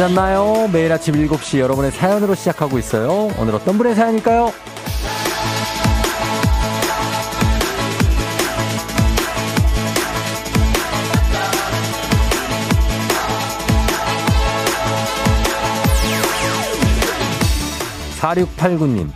[0.00, 0.66] 잘 잤나요?
[0.72, 3.28] 매일 아침 7시 여러분의 사연으로 시작하고 있어요.
[3.38, 4.50] 오늘 어떤 분의 사연일까요?
[18.20, 19.10] 4689님.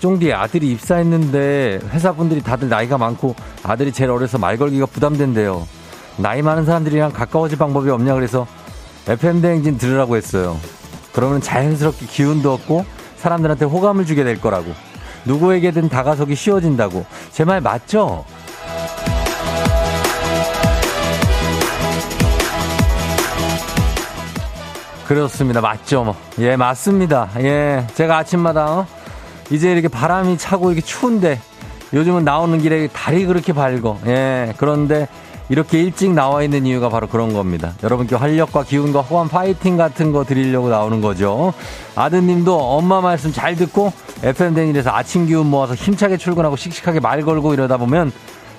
[0.00, 5.66] 쫑디 아들이 입사했는데 회사분들이 다들 나이가 많고 아들이 제일 어려서 말 걸기가 부담된대요.
[6.18, 8.46] 나이 많은 사람들이랑 가까워질 방법이 없냐 그래서
[9.08, 10.58] FM 대행진 들으라고 했어요.
[11.12, 12.84] 그러면 자연스럽게 기운도 얻고
[13.16, 14.72] 사람들한테 호감을 주게 될 거라고.
[15.24, 17.04] 누구에게든 다가서기 쉬워진다고.
[17.32, 18.24] 제 말 맞죠?
[25.06, 25.60] 그렇습니다.
[25.60, 26.04] 맞죠?
[26.04, 26.14] 뭐.
[26.38, 27.30] 예, 맞습니다.
[27.38, 28.86] 예, 제가 아침마다 어?
[29.50, 31.40] 이제 이렇게 바람이 차고 이렇게 추운데
[31.94, 33.98] 요즘은 나오는 길에 달이 그렇게 밝어.
[34.06, 35.08] 예, 그런데
[35.48, 37.72] 이렇게 일찍 나와 있는 이유가 바로 그런 겁니다.
[37.82, 41.54] 여러분께 활력과 기운과 호감 파이팅 같은 거 드리려고 나오는 거죠.
[41.94, 47.54] 아드님도 엄마 말씀 잘 듣고 FM 대행진에서 아침 기운 모아서 힘차게 출근하고 씩씩하게 말 걸고
[47.54, 48.12] 이러다 보면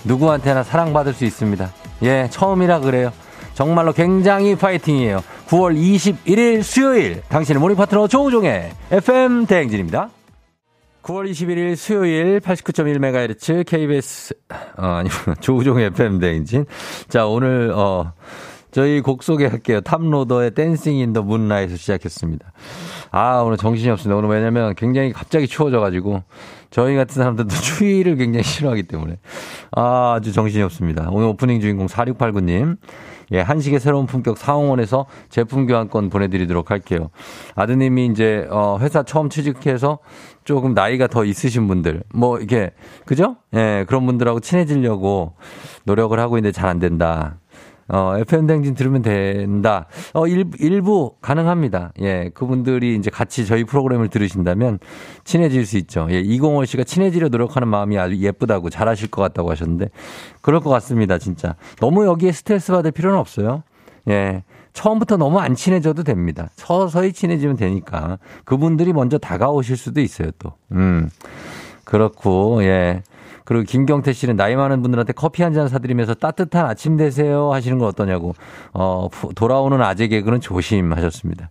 [0.03, 1.71] 누구한테나 사랑받을 수 있습니다.
[2.03, 3.11] 예, 처음이라 그래요.
[3.53, 5.21] 정말로 굉장히 파이팅이에요.
[5.49, 10.09] 9월 21일 수요일 당신의 morning 파트너 조우종의 FM 대행진입니다.
[11.09, 14.35] 9월 21일 수요일 89.1MHz KBS,
[14.77, 15.09] 어, 아니,
[15.41, 16.65] 조우종의 FM 대행진.
[17.07, 18.13] 자, 오늘, 어,
[18.71, 19.81] 저희 곡 소개할게요.
[19.81, 22.51] Toploader의 Dancing in the Moonlight 시작했습니다.
[23.09, 24.17] 아, 오늘 정신이 없습니다.
[24.17, 26.21] 오늘 왜냐면 굉장히 갑자기 추워져가지고
[26.69, 29.17] 저희 같은 사람들도 추위를 굉장히 싫어하기 때문에
[29.71, 31.09] 아, 아주 정신이 없습니다.
[31.09, 32.77] 오늘 오프닝 주인공 4689님.
[33.33, 37.09] 예, 한식의 새로운 품격 사홍원에서 제품 교환권 보내드리도록 할게요.
[37.55, 39.99] 아드님이 이제, 어, 회사 처음 취직해서
[40.43, 42.71] 조금 나이가 더 있으신 분들, 뭐, 이게,
[43.05, 43.35] 그죠?
[43.53, 45.33] 예, 그런 분들하고 친해지려고
[45.83, 47.39] 노력을 하고 있는데 잘 안 된다.
[47.89, 49.87] 어, FM 댕진 들으면 된다.
[50.13, 51.91] 어, 일, 일부 가능합니다.
[52.01, 54.79] 예, 그분들이 이제 같이 저희 프로그램을 들으신다면
[55.23, 56.07] 친해질 수 있죠.
[56.11, 59.89] 예, 이공월 씨가 친해지려 노력하는 마음이 아주 예쁘다고 잘하실 것 같다고 하셨는데
[60.41, 61.55] 그럴 것 같습니다, 진짜.
[61.79, 63.63] 너무 여기에 스트레스 받을 필요는 없어요.
[64.07, 64.43] 예.
[64.73, 66.49] 처음부터 너무 안 친해져도 됩니다.
[66.55, 68.19] 서서히 친해지면 되니까.
[68.45, 70.53] 그분들이 먼저 다가오실 수도 있어요, 또.
[70.71, 71.09] 음.
[71.83, 73.01] 그렇고, 예.
[73.49, 77.87] 그리고 김경태 씨는 나이 많은 분들한테 커피 한 잔 사드리면서 따뜻한 아침 되세요 하시는 건
[77.87, 78.35] 어떠냐고.
[78.73, 81.49] 어, 돌아오는 아재 개그는 조심하셨습니다.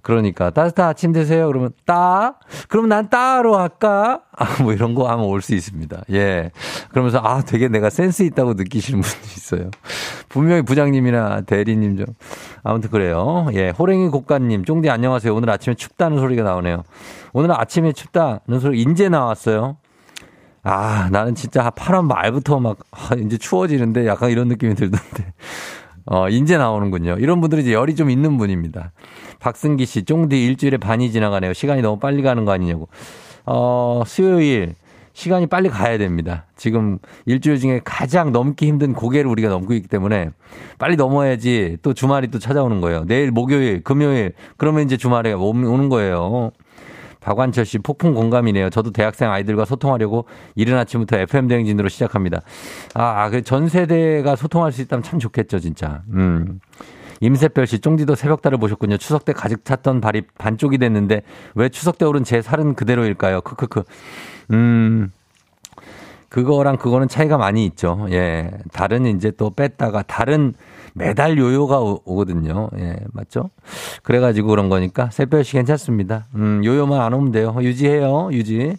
[0.00, 1.46] 그러니까 따뜻한 아침 되세요.
[1.48, 2.36] 그러면 따?
[2.68, 4.22] 그럼 난 따로 할까?
[4.38, 6.04] 아, 뭐 이런 거 하면 올 수 있습니다.
[6.12, 6.52] 예.
[6.88, 9.70] 그러면서 아, 되게 내가 센스 있다고 느끼시는 분도 있어요.
[10.30, 12.06] 분명히 부장님이나 대리님 좀.
[12.62, 13.48] 아무튼 그래요.
[13.52, 13.70] 예.
[13.70, 15.34] 호랭이 곡가님, 쫑디 안녕하세요.
[15.34, 16.84] 오늘 아침에 춥다는 소리가 나오네요.
[17.34, 19.76] 오늘 아침에 춥다는 소리 인제 나왔어요.
[20.68, 25.32] 아, 나는 진짜 8월 말부터 막, 아, 이제 추워지는데 약간 이런 느낌이 들던데.
[26.06, 27.18] 어, 인제 나오는군요.
[27.20, 28.90] 이런 분들이 이제 열이 좀 있는 분입니다.
[29.38, 31.52] 박승기 씨, 쫑디 일주일에 반이 지나가네요.
[31.52, 32.88] 시간이 너무 빨리 가는 거 아니냐고.
[33.44, 34.74] 어, 수요일,
[35.12, 36.46] 시간이 빨리 가야 됩니다.
[36.56, 40.30] 지금 일주일 중에 가장 넘기 힘든 고개를 우리가 넘고 있기 때문에
[40.78, 43.04] 빨리 넘어야지 또 주말이 또 찾아오는 거예요.
[43.06, 46.50] 내일 목요일, 금요일, 그러면 이제 주말에 오는 거예요.
[47.26, 48.70] 박완철 씨 폭풍 공감이네요.
[48.70, 52.42] 저도 대학생 아이들과 소통하려고 이른 아침부터 FM 대행진으로 시작합니다.
[52.94, 56.02] 아, 그전 세대가 소통할 수 있다면 참 좋겠죠, 진짜.
[56.12, 56.60] 음.
[57.20, 58.96] 임세별 씨, 쫑디도 새벽달을 보셨군요.
[58.98, 61.22] 추석 때 가득 찼던 발이 반쪽이 됐는데
[61.56, 63.40] 왜 추석 때 오른 제 살은 그대로일까요?
[63.40, 63.82] 크크크.
[64.52, 65.10] 음.
[66.28, 68.06] 그거랑 그거는 차이가 많이 있죠.
[68.10, 68.52] 예.
[68.72, 70.54] 다른 이제 또 뺐다가 다른
[70.96, 73.50] 매달 요요가 오, 거든요 예, 맞죠?
[74.02, 76.26] 그래가지고 그런 거니까 새별시 괜찮습니다.
[76.34, 77.54] 음, 요요만 안 오면 돼요.
[77.60, 78.76] 유지해요, 유지.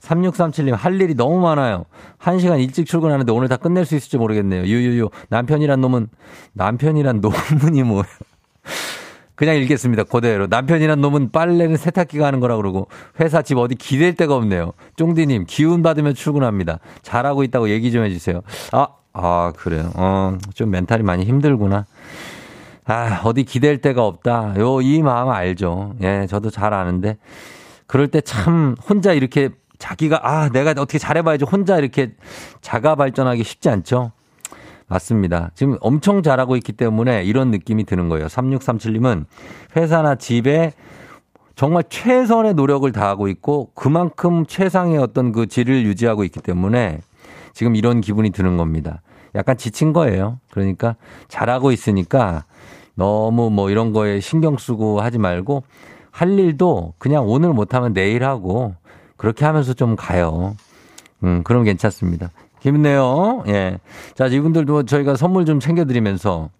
[0.00, 1.84] 3637님, 할 일이 너무 많아요.
[2.16, 4.62] 한 시간 일찍 출근하는데 오늘 다 끝낼 수 있을지 모르겠네요.
[4.62, 5.10] 유유유.
[5.30, 6.06] 남편이란 놈은,
[6.52, 8.04] 남편이란 놈은이 뭐예요?
[9.34, 10.04] 그냥 읽겠습니다.
[10.04, 10.46] 그대로.
[10.46, 12.88] 남편이란 놈은 빨래는 세탁기가 하는 거라 그러고
[13.20, 14.72] 회사 집 어디 기댈 데가 없네요.
[14.96, 16.78] 쫑디님, 기운 받으면 출근합니다.
[17.02, 18.42] 잘하고 있다고 얘기 좀 해주세요.
[18.72, 18.88] 아,
[19.20, 19.90] 아, 그래요.
[19.94, 21.86] 어, 좀 멘탈이 많이 힘들구나.
[22.86, 24.54] 아, 어디 기댈 데가 없다.
[24.58, 25.94] 요, 이 마음 알죠.
[26.02, 27.18] 예, 저도 잘 아는데.
[27.86, 32.12] 그럴 때 참 혼자 이렇게 자기가, 아, 내가 어떻게 잘해봐야지 혼자 이렇게
[32.60, 34.12] 자가 발전하기 쉽지 않죠?
[34.86, 35.50] 맞습니다.
[35.54, 38.26] 지금 엄청 잘하고 있기 때문에 이런 느낌이 드는 거예요.
[38.26, 39.26] 3637님은
[39.76, 40.72] 회사나 집에
[41.56, 47.00] 정말 최선의 노력을 다하고 있고 그만큼 최상의 어떤 그 질을 유지하고 있기 때문에
[47.52, 49.02] 지금 이런 기분이 드는 겁니다.
[49.38, 50.38] 약간 지친 거예요.
[50.50, 50.96] 그러니까
[51.28, 52.44] 잘하고 있으니까
[52.94, 55.62] 너무 뭐 이런 거에 신경 쓰고 하지 말고
[56.10, 58.74] 할 일도 그냥 오늘 못하면 내일 하고
[59.16, 60.56] 그렇게 하면서 좀 가요.
[61.22, 62.30] 음, 그럼 괜찮습니다.
[62.60, 63.44] 힘내요.
[63.46, 63.78] 예.
[64.14, 66.50] 자, 이분들도 저희가 선물 좀 챙겨드리면서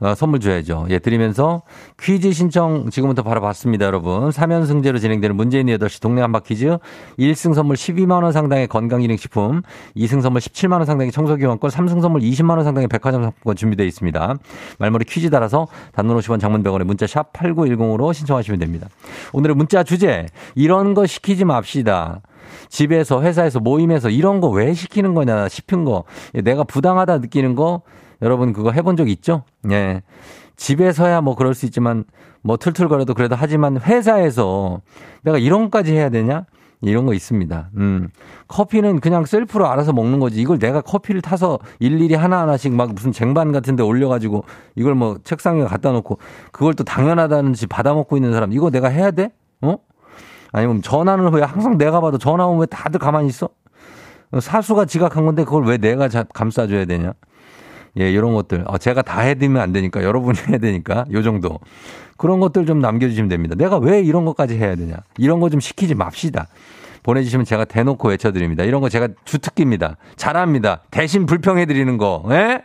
[0.00, 0.86] 어, 선물 줘야죠.
[0.88, 1.62] 예, 드리면서
[2.00, 4.30] 퀴즈 신청 지금부터 바로 받습니다, 여러분.
[4.30, 6.78] 3연승제로 진행되는 문재인 8시 동네 한바 퀴즈.
[7.18, 9.60] 1승 선물 12만원 상당의 건강기능식품,
[9.96, 14.34] 2승 선물 17만원 상당의 청소기원권, 3승 선물 20만원 상당의 백화점 상품권 준비되어 있습니다.
[14.78, 18.88] 말머리 퀴즈 따라서 단문 50원 장문 100원에 문자 샵 8910으로 신청하시면 됩니다.
[19.34, 22.22] 오늘의 문자 주제, 이런 거 시키지 맙시다.
[22.70, 26.04] 집에서, 회사에서, 모임에서 이런 거 왜 시키는 거냐 싶은 거,
[26.34, 27.82] 예, 내가 부당하다 느끼는 거,
[28.22, 29.44] 여러분 그거 해본 적 있죠?
[29.70, 30.02] 예.
[30.56, 32.04] 집에서야 뭐 그럴 수 있지만
[32.42, 34.80] 뭐 툴툴거려도 그래도 하지만 회사에서
[35.22, 36.44] 내가 이런 것까지 해야 되냐?
[36.82, 37.70] 이런 거 있습니다.
[37.76, 38.08] 음.
[38.48, 40.40] 커피는 그냥 셀프로 알아서 먹는 거지.
[40.40, 44.44] 이걸 내가 커피를 타서 일일이 하나하나씩 막 무슨 쟁반 같은 데 올려가지고
[44.76, 46.18] 이걸 뭐 책상에 갖다 놓고
[46.52, 48.52] 그걸 또 당연하다는 지 받아 먹고 있는 사람.
[48.52, 49.30] 이거 내가 해야 돼?
[49.60, 49.76] 어?
[50.52, 53.50] 아니면 전화는 왜 항상 내가 봐도 전화 오면 왜 다들 가만히 있어?
[54.38, 57.12] 사수가 지각한 건데 그걸 왜 내가 감싸줘야 되냐?
[57.98, 58.64] 예, 이런 것들.
[58.66, 61.58] 어, 제가 다 해드리면 안 되니까 여러분이 해야 되니까 요 정도.
[62.16, 63.54] 그런 것들 좀 남겨주시면 됩니다.
[63.56, 64.96] 내가 왜 이런 것까지 해야 되냐?
[65.18, 66.46] 이런 거 좀 시키지 맙시다.
[67.02, 68.62] 보내주시면 제가 대놓고 외쳐드립니다.
[68.64, 69.96] 이런 거 제가 주특기입니다.
[70.16, 70.82] 잘합니다.
[70.90, 72.24] 대신 불평해드리는 거.
[72.30, 72.62] 예?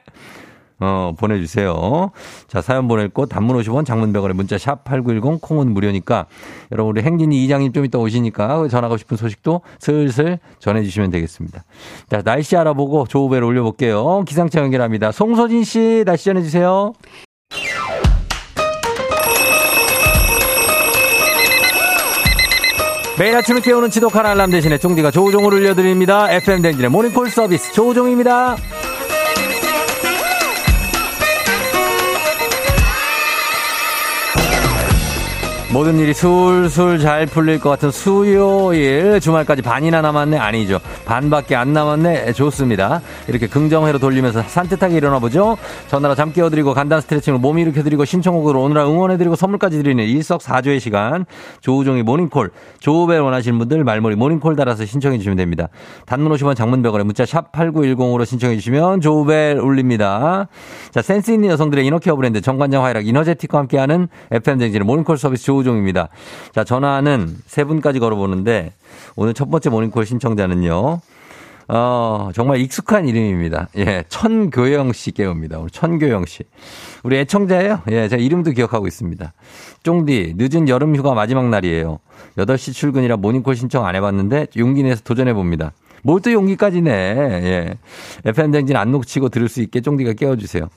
[0.80, 2.12] 어, 보내주세요.
[2.48, 6.26] 자, 사연 보낼 곳 단문 50원 장문 100원에 문자 샵 8910 콩은 무료니까
[6.72, 11.64] 여러분 우리 행진이 이장님 좀 이따 오시니까 전하고 싶은 소식도 슬슬 전해주시면 되겠습니다.
[12.10, 14.24] 자, 날씨 알아보고 조우배를 올려볼게요.
[14.28, 15.12] 기상청 연결합니다.
[15.12, 16.94] 송소진 씨 날씨 전해주세요.
[23.18, 26.30] 매일 아침을 깨우는 지독한 알람 대신에 종디가 조우종을 울려드립니다.
[26.32, 28.58] FM 댕진의 모닝콜 서비스 조우종입니다.
[35.74, 40.38] 모든 일이 술술 잘 풀릴 것 같은 수요일 주말까지 반이나 남았네.
[40.38, 40.80] 아니죠.
[41.06, 42.32] 반밖에 안 남았네.
[42.34, 43.02] 좋습니다.
[43.28, 45.58] 이렇게 긍정회로 돌리면서 산뜻하게 일어나 보죠.
[45.88, 51.26] 전화로 잠 깨워드리고 간단 스트레칭으로 몸 일으켜드리고 신청곡으로 오늘 응원해드리고 선물까지 드리는 일석사조의 시간.
[51.60, 52.52] 조우종의 모닝콜.
[52.80, 55.68] 조우벨 원하시는 분들 말머리 모닝콜 달아서 신청해 주시면 됩니다.
[56.06, 60.48] 단문 50원 장문 100원에 문자 샵 8910으로 신청해 주시면 조우벨 울립니다.
[60.92, 65.64] 자 센스 있는 여성들의 inner care 브랜드 정관장 화이락 이너제틱과 함께하는 FM대행진의 모닝콜 서비스 조우
[65.64, 66.10] 조우종입니다.
[66.54, 68.74] 자, 전화는 세 분까지 걸어보는데
[69.16, 71.00] 오늘 첫 번째 모닝콜 신청자는요.
[71.68, 73.70] 어, 정말 익숙한 이름입니다.
[73.78, 75.60] 예, 천교영 씨 깨웁니다.
[75.60, 76.44] 우리 천교영 씨.
[77.04, 77.82] 우리 애청자예요.
[77.90, 79.34] 예, 제가 이름도 기억하고 있습니다.
[79.84, 82.00] 쫑디, 늦은 여름 휴가 마지막 날이에요.
[82.38, 85.72] 8시 출근이라 모닝콜 신청 안 해봤는데 용기 내서 도전해봅니다.
[86.04, 86.92] 뭘 또 용기까지네.
[86.92, 87.74] 예.
[88.26, 90.70] FM댕진 안 놓치고 들을 수 있게 쫑디가 깨워주세요.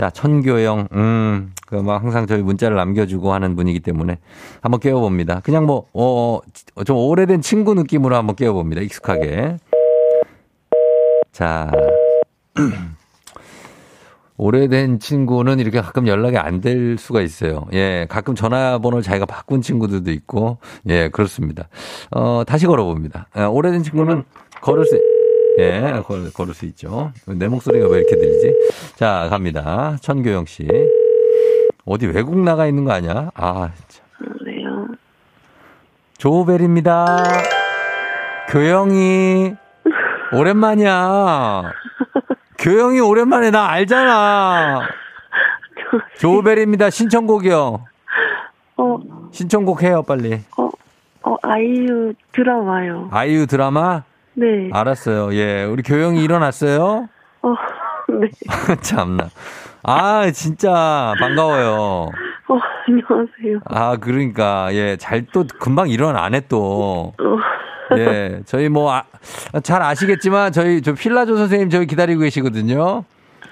[0.00, 4.16] 자, 천교영, 음, 그, 막 항상 저희 문자를 남겨주고 하는 분이기 때문에
[4.62, 5.40] 한번 깨워봅니다.
[5.40, 6.40] 그냥 뭐, 어,
[6.86, 8.80] 좀 오래된 친구 느낌으로 한번 깨워봅니다.
[8.80, 9.58] 익숙하게.
[11.32, 11.70] 자.
[14.38, 17.66] 오래된 친구는 이렇게 가끔 연락이 안 될 수가 있어요.
[17.74, 20.56] 예, 가끔 전화번호를 자기가 바꾼 친구들도 있고,
[20.88, 21.68] 예, 그렇습니다.
[22.10, 23.26] 어, 다시 걸어봅니다.
[23.36, 24.24] 예, 오래된 친구는
[24.62, 24.98] 걸을 수,
[25.60, 27.12] 예, 걸, 걸을 수 있죠.
[27.26, 28.54] 내 목소리가 왜 이렇게 들리지?
[28.96, 29.96] 자, 갑니다.
[30.00, 30.66] 천교영 씨.
[31.84, 33.30] 어디 외국 나가 있는 거 아니야?
[33.34, 34.02] 아, 진짜.
[34.44, 34.86] 왜요?
[36.18, 37.24] 조벨입니다.
[38.50, 39.54] 교영이.
[40.32, 41.72] 오랜만이야.
[42.58, 44.82] 교영이 오랜만에 나 알잖아.
[46.18, 46.90] 조벨입니다.
[46.90, 47.84] 신청곡이요.
[48.76, 48.98] 어.
[49.32, 50.40] 신청곡 해요, 빨리.
[50.56, 50.68] 어,
[51.22, 53.08] 어, 아이유 드라마요.
[53.12, 54.02] 아이유 드라마?
[54.40, 54.70] 네.
[54.72, 55.34] 알았어요.
[55.34, 55.64] 예.
[55.64, 57.08] 우리 교영이 일어났어요?
[57.42, 57.54] 어,
[58.08, 58.30] 네.
[58.80, 59.28] 참나.
[59.82, 62.08] 아, 진짜 반가워요.
[62.48, 63.60] 어, 안녕하세요.
[63.66, 64.96] 아, 그러니까, 예.
[64.96, 67.12] 잘 또 금방 일어나네 또.
[67.20, 67.96] 어.
[67.98, 68.40] 예.
[68.46, 69.02] 저희 뭐, 아,
[69.62, 73.04] 잘 아시겠지만 저희 저 필라조 선생님 저희 기다리고 계시거든요.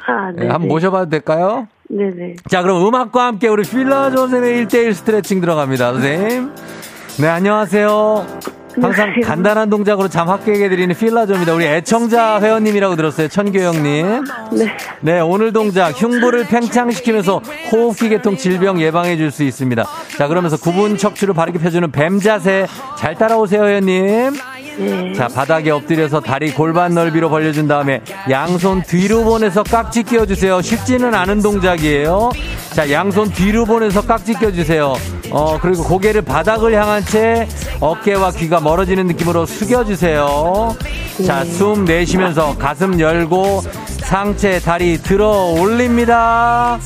[0.07, 0.45] 아, 네.
[0.47, 1.69] 예, 한번 모셔봐도 될까요?
[1.91, 2.37] 네네.
[2.49, 6.55] 자, 그럼 음악과 함께 우리 필라조 선생님의 1대1 스트레칭 들어갑니다, 선생님.
[7.21, 8.25] 네, 안녕하세요.
[8.81, 11.55] 항상 간단한 동작으로 잠 확 깨게 드리는 필라조입니다.
[11.55, 13.29] 우리 애청자 회원님이라고 들었어요.
[13.29, 14.25] 천교영님.
[14.53, 14.77] 네.
[15.01, 17.41] 네, 오늘 동작 흉부를 팽창시키면서
[17.73, 19.85] 호흡기 계통 질병 예방해 줄 수 있습니다.
[20.19, 22.67] 자, 그러면서 구분 척추를 바르게 펴주는 뱀 자세
[22.99, 24.33] 잘 따라오세요, 회원님.
[24.79, 25.13] 네.
[25.15, 30.63] 자, 바닥에 엎드려서 다리 골반 넓이로 벌려준 다음에 양손 뒤로 보내서 깍지 끼워주세요.
[30.63, 32.31] 쉽지는 않은 동작이에요.
[32.75, 34.95] 자, 양손 뒤로 보내서 깍지 껴주세요.
[35.31, 37.49] 어, 그리고 고개를 바닥을 향한 채
[37.81, 40.77] 어깨와 귀가 멀어지는 느낌으로 숙여주세요.
[41.27, 43.63] 자, 숨 내쉬면서 가슴 열고
[44.03, 46.79] 상체 다리 들어 올립니다.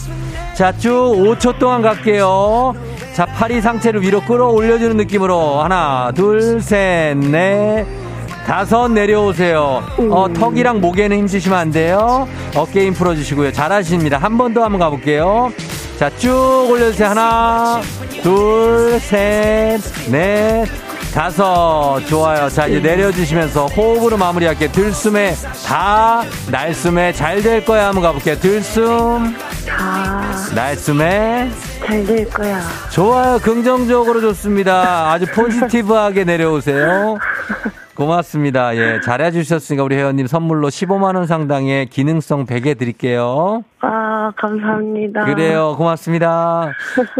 [0.54, 2.74] 자, 쭉 5초 동안 갈게요.
[3.14, 7.84] 자, 팔이 상체를 위로 끌어 올려주는 느낌으로 하나, 둘, 셋, 넷,
[8.46, 9.82] 다섯 내려오세요.
[10.10, 12.28] 어, 턱이랑 목에는 힘주시면 안 돼요.
[12.54, 13.52] 어깨 힘 풀어주시고요.
[13.52, 14.18] 잘하십니다.
[14.18, 15.52] 한 번 더 한번 가볼게요.
[15.98, 17.08] 자, 쭉 올려주세요.
[17.08, 17.80] 하나,
[18.22, 20.66] 둘, 셋, 넷,
[21.12, 22.00] 다섯.
[22.08, 22.48] 좋아요.
[22.48, 24.70] 자, 이제 내려주시면서 호흡으로 마무리할게요.
[24.72, 25.34] 들숨에
[25.66, 27.88] 다, 날숨에 잘 될 거야.
[27.88, 28.36] 한번 가볼게요.
[28.36, 29.34] 들숨,
[29.68, 30.22] 다,
[30.54, 31.50] 날숨에
[31.84, 32.60] 잘 될 거야.
[32.90, 33.38] 좋아요.
[33.38, 35.10] 긍정적으로 좋습니다.
[35.12, 37.18] 아주 포지티브하게 내려오세요.
[37.94, 38.74] 고맙습니다.
[38.76, 43.64] 예, 잘해주셨으니까 우리 회원님 선물로 15만 원 상당의 기능성 베개 드릴게요.
[43.80, 45.24] 아, 감사합니다.
[45.26, 45.74] 그래요.
[45.76, 46.72] 고맙습니다.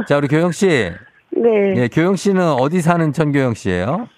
[0.08, 0.90] 자, 우리 교영 씨.
[1.36, 1.74] 네.
[1.76, 4.08] 예, 교영 씨는 어디 사는 전교영 씨예요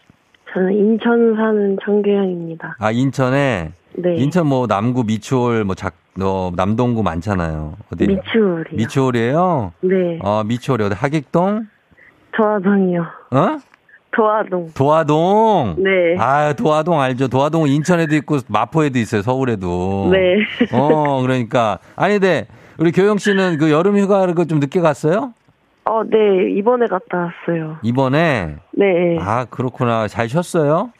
[0.52, 2.76] 저는 인천 사는 정교영입니다.
[2.78, 3.72] 아, 인천에?
[3.96, 4.16] 네.
[4.16, 7.74] 인천 뭐 남구 미추홀 뭐 작, 너 남동구 많잖아요.
[7.92, 8.06] 어디?
[8.06, 8.64] 미추홀이요.
[8.72, 9.72] 미추홀이에요?
[9.80, 10.18] 네.
[10.22, 10.94] 어, 미추홀이 어디?
[10.94, 11.66] 하객동?
[12.36, 13.02] 도화동이요.
[13.32, 13.58] 어?
[14.12, 14.70] 도화동.
[14.74, 15.76] 도화동.
[15.78, 16.16] 네.
[16.18, 17.26] 아, 도화동 알죠.
[17.26, 19.22] 도화동은 인천에도 있고 마포에도 있어요.
[19.22, 20.10] 서울에도.
[20.12, 20.36] 네.
[20.72, 22.46] 어, 그러니까 아니 근데
[22.78, 25.32] 우리 교영 씨는 그 여름 휴가를 그좀 늦게 갔어요?
[25.86, 26.50] 어, 네.
[26.56, 27.76] 이번에 갔다 왔어요.
[27.82, 29.18] 이번에 네.
[29.20, 30.08] 아, 그렇구나.
[30.08, 30.90] 잘 쉬었어요?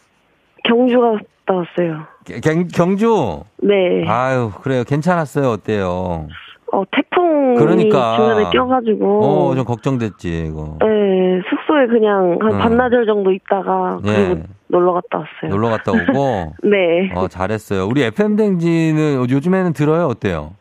[0.64, 2.03] 경주 갔다 왔어요.
[2.43, 3.43] 경, 경주.
[3.62, 4.05] 네.
[4.07, 4.85] 아유, 그래요.
[4.85, 5.49] 괜찮았어요.
[5.50, 6.29] 어때요?
[6.73, 8.17] 어, 태풍이 그러니까.
[8.17, 9.25] 중간에 껴가지고.
[9.25, 10.76] 어, 좀 걱정됐지, 이거.
[10.81, 12.59] 네, 숙소에 그냥 한 응.
[12.59, 14.12] 반나절 정도 있다가 예.
[14.12, 15.50] 그리고 놀러 갔다 왔어요.
[15.50, 17.11] 놀러 갔다 오고 네.
[17.14, 17.87] 어, 잘했어요.
[17.87, 20.07] 우리 FM 댕지는 요즘에는 들어요?
[20.07, 20.53] 어때요?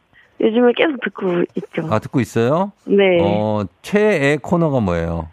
[0.43, 1.87] 요즘에 계속 듣고 있죠.
[1.89, 2.73] 아, 듣고 있어요?
[2.85, 3.17] 네.
[3.21, 5.29] 어, 최애 코너가 뭐예요?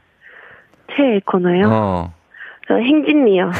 [0.96, 1.68] 최애 코너요?
[1.68, 2.14] 어.
[2.68, 3.50] 저 행진이요.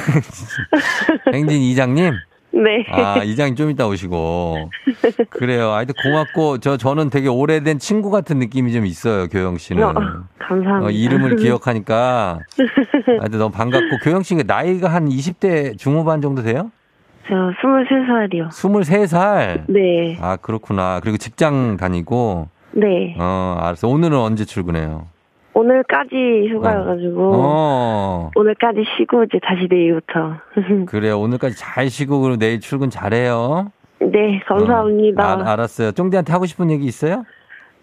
[1.34, 2.12] 행진 이장님?
[2.52, 2.84] 네.
[2.90, 4.70] 아, 이장님 좀 이따 오시고.
[5.30, 5.70] 그래요.
[5.70, 9.82] 하여튼 고맙고, 저, 저는 되게 오래된 친구 같은 느낌이 좀 있어요, 교영 씨는.
[9.82, 9.92] 어,
[10.38, 10.86] 감사합니다.
[10.86, 12.40] 어, 이름을 기억하니까.
[13.20, 16.70] 하여튼 너무 반갑고, 교영 씨가 나이가 한 20대 중후반 정도 돼요?
[17.30, 18.48] 저 23살이요.
[18.48, 19.62] 23살?
[19.68, 20.18] 네.
[20.20, 20.98] 아, 그렇구나.
[21.00, 23.14] 그리고 직장 다니고, 네.
[23.20, 23.86] 어, 알았어.
[23.86, 25.06] 오늘은 언제 출근해요?
[25.52, 30.36] 오늘까지 휴가여가지고 어, 오늘까지 쉬고 이제 다시 내일부터.
[30.86, 31.20] 그래요.
[31.20, 33.70] 오늘까지 잘 쉬고, 그리고 내일 출근 잘해요.
[34.00, 35.22] 네, 감사합니다.
[35.22, 35.92] 어, 알, 알았어요.
[35.92, 37.24] 쫑디한테 하고 싶은 얘기 있어요?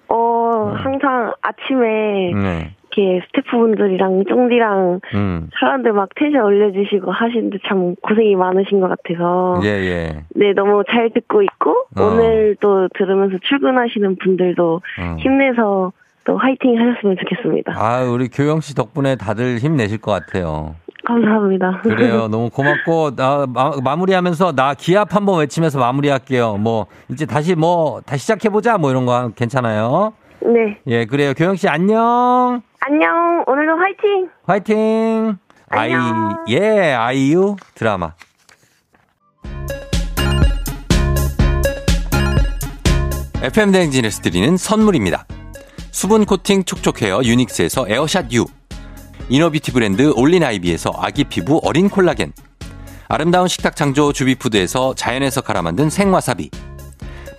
[0.09, 2.75] 어, 항상 아침에 네.
[2.97, 5.49] 이렇게 스태프분들이랑 쫑디랑 음.
[5.59, 9.61] 사람들 막 텐션 올려주시고 하시는데 참 고생이 많으신 것 같아서.
[9.63, 10.23] 예, 예.
[10.29, 12.03] 네, 너무 잘 듣고 있고, 어.
[12.03, 15.15] 오늘 또 들으면서 출근하시는 분들도 어.
[15.19, 15.91] 힘내서
[16.25, 17.73] 또 화이팅 하셨으면 좋겠습니다.
[17.77, 20.75] 아, 우리 교영 씨 덕분에 다들 힘내실 것 같아요.
[21.05, 21.79] 감사합니다.
[21.83, 22.27] 그래요.
[22.31, 26.57] 너무 고맙고, 나, 마, 무리하면서나 기합 한번 외치면서 마무리할게요.
[26.57, 28.77] 뭐, 이제 다시 뭐, 다시 시작해 보자.
[28.77, 30.13] 뭐 이런 거 괜찮아요.
[30.41, 30.79] 네.
[30.87, 31.33] 예, 그래요.
[31.33, 32.61] 교영 씨 안녕.
[32.79, 33.43] 안녕.
[33.47, 34.29] 오늘도 화이팅!
[34.45, 35.37] 화이팅!
[35.69, 35.91] 아이.
[36.49, 38.13] 예, 아이유 드라마.
[43.41, 45.25] FM 대행진에서 드리는 선물입니다.
[45.91, 48.45] 수분 코팅 촉촉 헤어 유닉스에서 에어샷 U.
[49.29, 52.33] inner beauty 브랜드 올린 아이비에서 아기 피부 어린 콜라겐.
[53.09, 56.49] 아름다운 식탁 창조 주비푸드에서 자연에서 갈아 만든 생와사비.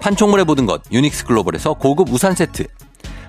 [0.00, 2.64] 판촉물의 모든 것 유닉스 글로벌에서 고급 우산 세트.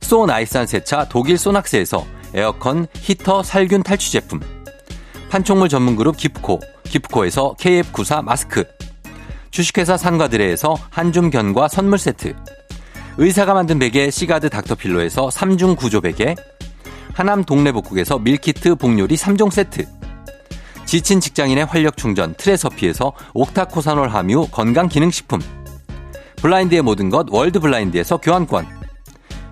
[0.00, 4.40] 소 나이산 세차 독일 소낙스에서 에어컨 히터 살균 탈취 제품.
[5.30, 6.60] 판촉물 전문 그룹 기프코.
[6.84, 8.64] 기프코에서 KF94 마스크.
[9.50, 12.34] 주식회사 산과드레에서 한줌 견과 선물 세트.
[13.18, 16.34] 의사가 만든 베개 시가드 닥터필로에서 3중 구조 베개.
[17.12, 19.86] 하남 동네복국에서 밀키트 복요리 3종 세트.
[20.86, 25.40] 지친 직장인의 활력 충전 트레서피에서 옥타코사놀 함유 건강기능식품.
[26.36, 28.77] 블라인드의 모든 것 월드 블라인드에서 교환권.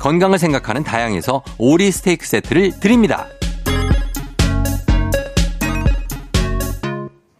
[0.00, 3.26] 건강을 생각하는 다양에서 오리 스테이크 세트를 드립니다.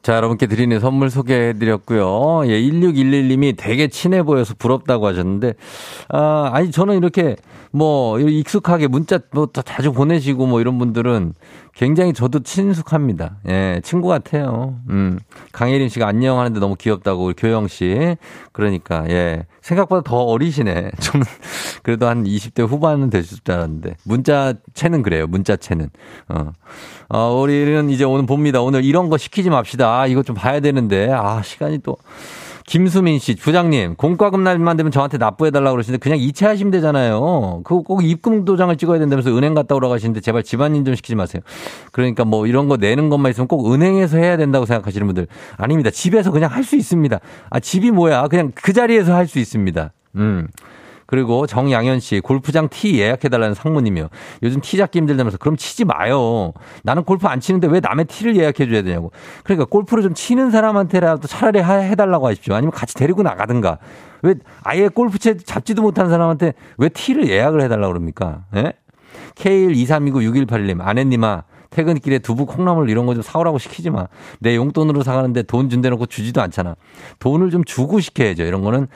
[0.03, 2.43] 자, 여러분께 드리는 선물 소개해 드렸고요.
[2.47, 5.55] 예, 1611님이 되게 친해 보여서 부럽다고 하셨는데,
[6.09, 7.37] 아, 아니, 저는 이렇게
[7.73, 11.35] 뭐, 익숙하게 문자 뭐 자주 보내시고 뭐 이런 분들은
[11.75, 13.37] 굉장히 저도 친숙합니다.
[13.49, 14.77] 예, 친구 같아요.
[14.91, 15.19] 음.
[15.53, 18.17] 강예린 씨가 안녕 하는데 너무 귀엽다고 우리 교영 씨.
[18.53, 19.47] 그러니까, 예.
[19.63, 20.91] 생각보다 더 어리시네.
[21.01, 21.23] 좀,
[21.83, 23.95] 그래도 한 20대 후반은 되실 줄 알았는데.
[24.05, 25.27] 문자채는 그래요.
[25.29, 25.91] 문자채는.
[26.29, 26.53] 어.
[27.09, 28.61] 어, 우리는 이제 오늘 봅니다.
[28.61, 30.07] 오늘 이런 거 시키지 맙시다.
[30.07, 31.11] 이거 좀 봐야 되는데.
[31.13, 31.97] 아, 시간이 또.
[32.71, 37.63] 김수민 씨, 부장님, 공과금 날만 되면 저한테 납부해달라고 그러시는데 그냥 이체하시면 되잖아요.
[37.65, 41.43] 그거 꼭 입금 도장을 찍어야 된다면서 은행 갔다 오라고 하시는데 제발 집안일 좀 시키지 마세요.
[41.91, 45.91] 그러니까 뭐 이런 거 내는 것만 있으면 꼭 은행에서 해야 된다고 생각하시는 분들 아닙니다.
[45.91, 47.19] 집에서 그냥 할 수 있습니다.
[47.51, 48.29] 아, 집이 뭐야.
[48.29, 49.93] 그냥 그 자리에서 할 수 있습니다.
[50.15, 50.47] 음.
[51.11, 54.09] 그리고 정양현 씨 골프장 티 예약해달라는 상무님이요.
[54.45, 56.53] 요즘 티 잡기 힘들다면서 그럼 치지 마요.
[56.85, 59.11] 나는 골프 안 치는데 왜 남의 티를 예약해줘야 되냐고.
[59.43, 62.55] 그러니까 골프를 좀 치는 사람한테라도 차라리 해달라고 하십시오.
[62.55, 63.79] 아니면 같이 데리고 나가든가.
[64.23, 68.45] 왜 아예 골프채 잡지도 못한 사람한테 왜 티를 예약을 해달라고 그럽니까?
[68.55, 68.75] 예?
[69.35, 74.07] K123296181님 아내님아 퇴근길에 두부 콩나물 이런 거 좀 사오라고 시키지 마.
[74.41, 76.77] 내 용돈으로 사가는데 돈 준대놓고 주지도 않잖아.
[77.19, 78.45] 돈을 좀 주고 시켜야죠.
[78.45, 78.89] 이런 거는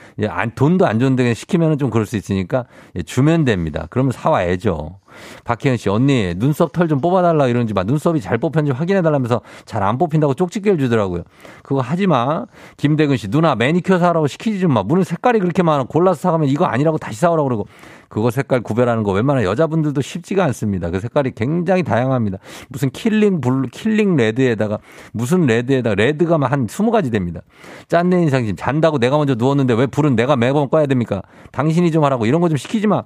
[0.54, 2.64] 돈도 안 좋은데 시키면은 좀 그럴 수 있으니까
[3.07, 3.87] 주면 됩니다.
[3.90, 4.99] 그러면 사와야죠.
[5.44, 9.99] 박혜연 씨, 언니, 눈썹 털 좀 뽑아달라 이러는지 막 눈썹이 잘 뽑혔는지 확인해달라면서 잘 안
[9.99, 11.25] 뽑힌다고 쪽집게를 주더라고요.
[11.62, 12.47] 그거 하지 마.
[12.78, 14.83] 김대근 씨, 누나 매니큐어 사라고 시키지 좀 마.
[14.83, 15.85] 무슨 색깔이 그렇게 많아.
[15.85, 17.66] 골라서 사가면 이거 아니라고 다시 사오라고 그러고.
[18.09, 20.88] 그거 색깔 구별하는 거 웬만한 여자분들도 쉽지가 않습니다.
[20.90, 22.38] 그 색깔이 굉장히 다양합니다.
[22.68, 24.78] 무슨 킬링 블루, 킬링 레드에다가
[25.12, 27.40] 무슨 레드에다가 레드가 한 20가지 됩니다.
[27.88, 31.23] 짠내 인상심 잔다고 내가 먼저 누웠는데 왜 불은 내가 매번 꺼야 됩니까?
[31.50, 33.02] 당신이 좀 하라고 이런 거 좀 시키지 마.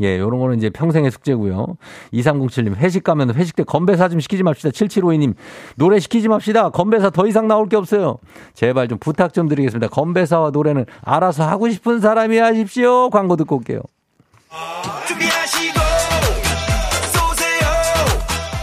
[0.00, 1.76] 예, 요런 거는 이제 평생의 숙제고요.
[2.12, 4.70] 2307님, 회식 가면 회식 때 건배사 좀 시키지 맙시다.
[4.70, 5.34] 7752님,
[5.76, 6.70] 노래 시키지 맙시다.
[6.70, 8.18] 건배사 더 이상 나올 게 없어요.
[8.54, 9.88] 제발 좀 부탁 좀 드리겠습니다.
[9.88, 13.10] 건배사와 노래는 알아서 하고 싶은 사람이 하십시오.
[13.10, 13.82] 광고 듣고 올게요.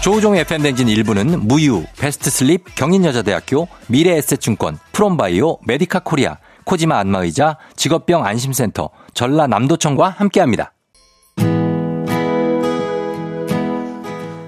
[0.02, 10.10] 조우종의 FM대행진 1부는 무유, 베스트슬립, 경인여자대학교, 미래에셋증권, 프롬바이오, 메디카 코리아, 코지마 안마의자, 직업병 안심센터, 전라남도청과
[10.10, 10.72] 함께합니다.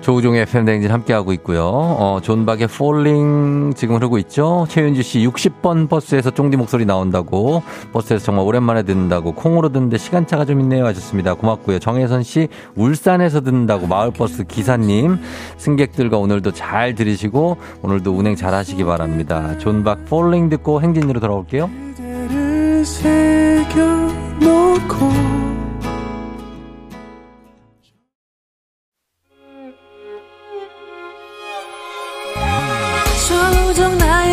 [0.02, 1.66] 조우종의 FM대행진 함께하고 있고요.
[1.66, 4.66] 어, 존박의 Falling 지금 흐르고 있죠.
[4.70, 10.60] 최윤주 씨 60번 버스에서 쫑디 목소리 나온다고 버스에서 정말 오랜만에 듣는다고 콩으로 듣는데 시간차가 좀
[10.62, 11.34] 있네요 하셨습니다.
[11.34, 11.80] 고맙고요.
[11.80, 15.20] 정혜선 씨 울산에서 듣는다고 마을버스 기사님
[15.58, 19.58] 승객들과 오늘도 잘 들으시고 오늘도 운행 잘 하시기 바랍니다.
[19.58, 21.70] 존박 Falling 듣고 행진으로 돌아올게요.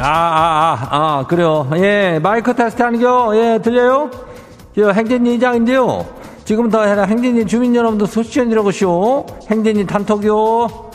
[0.00, 1.68] 아, 아, 아, 아, 그래요.
[1.74, 3.32] 예, 마이크 테스트 하는 겨?
[3.34, 4.10] 예, 들려요?
[4.76, 6.06] 저 행진이 이장인데요.
[6.44, 7.02] 지금부터 해라.
[7.02, 9.26] 행진이 주민 여러분들 소시전이라고 쇼.
[9.50, 10.88] 행진이 단톡요.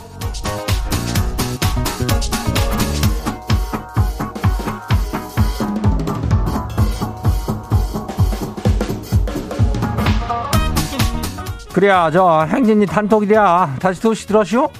[11.74, 13.74] 그래야, 저, 행진이 단톡이랴.
[13.80, 14.70] 다시 소식 들었쇼?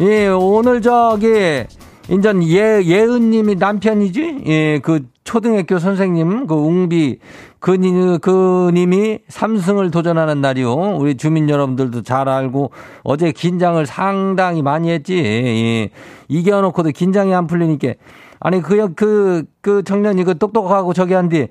[0.00, 1.66] 예, 오늘 저기,
[2.08, 4.42] 인전 예, 예은님이 남편이지?
[4.46, 7.18] 예, 그 초등학교 선생님, 그 웅비,
[7.60, 10.96] 그, 그 님이 삼승을 도전하는 날이요.
[10.98, 12.72] 우리 주민 여러분들도 잘 알고
[13.04, 15.16] 어제 긴장을 상당히 많이 했지.
[15.16, 15.90] 예.
[16.28, 17.94] 이겨놓고도 긴장이 안 풀리니까.
[18.40, 21.46] 아니, 그, 그, 그 청년이 그 똑똑하고 저기 한 뒤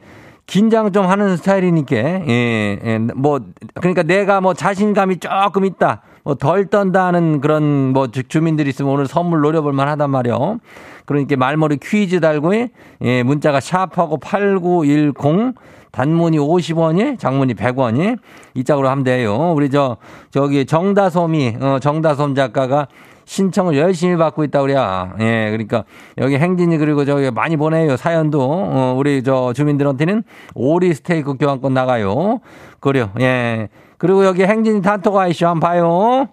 [0.48, 3.40] 긴장 좀 하는 스타일이니까, 예, 예, 뭐,
[3.76, 6.02] 그러니까 내가 뭐 자신감이 조금 있다.
[6.24, 10.60] 뭐 덜 떤다는 그런 뭐 주민들이 있으면 오늘 선물 노려볼 만 하단 말이요.
[11.06, 12.54] 그러니까 말머리 퀴즈 달고
[13.02, 15.56] 예, 문자가 샵하고 8910
[15.92, 18.18] 단문이 50원이 장문이 100원이
[18.54, 19.54] 이 짝으로 하면 돼요.
[19.54, 19.98] 우리 저
[20.30, 22.88] 저기 정다솜이 어 정다솜 작가가
[23.26, 25.14] 신청을 열심히 받고 있다 그래야.
[25.20, 25.84] 예, 그러니까
[26.18, 27.98] 여기 행진이 그리고 저기 많이 보내요.
[27.98, 32.40] 사연도 어 우리 저 주민들한테는 오리 스테이크 교환권 나가요.
[32.80, 33.12] 그래요.
[33.20, 33.70] 예.
[34.02, 36.28] 그리고 여기 행진이 단톡 아이쇼 한번 봐요.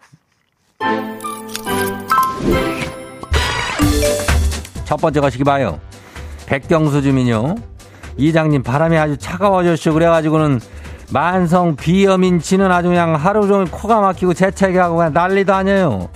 [4.86, 5.78] 첫 번째 가시기 봐요.
[6.46, 7.56] 백경수 주민요.
[8.16, 9.92] 이장님 바람이 아주 차가워졌쇼.
[9.92, 10.60] 그래가지고는
[11.12, 16.08] 만성 비염인치는 아주 그냥 하루 종일 코가 막히고 재채기 하고 그냥 난리도 아니에요.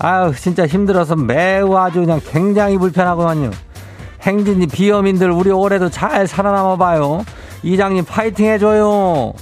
[0.00, 3.52] 아유 진짜 힘들어서 매우 아주 그냥 굉장히 불편하고만요.
[4.22, 7.24] 행진이 비염인들 우리 올해도 잘 살아남아 봐요.
[7.62, 9.32] 이장님 파이팅 해줘요.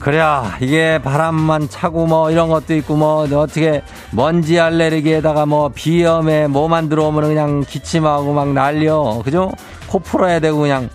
[0.00, 6.88] 그래야 이게 바람만 차고 뭐 이런 것도 있고 뭐 어떻게 먼지 알레르기에다가 뭐 비염에 뭐만
[6.88, 9.52] 들어오면 그냥 기침하고 막 날려 그죠?
[9.88, 10.88] 코 풀어야 되고 그냥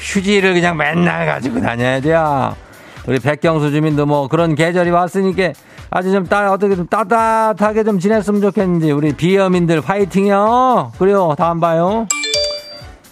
[0.00, 2.54] 휴지를 그냥 맨날 가지고 다녀야 돼요.
[3.06, 5.52] 우리 백경수 주민도 뭐 그런 계절이 왔으니까
[5.90, 10.92] 아주 좀 따, 어떻게 좀 따뜻하게 좀 지냈으면 좋겠는지 우리 비염인들 파이팅이요.
[10.98, 11.34] 그래요.
[11.36, 12.06] 다음 봐요.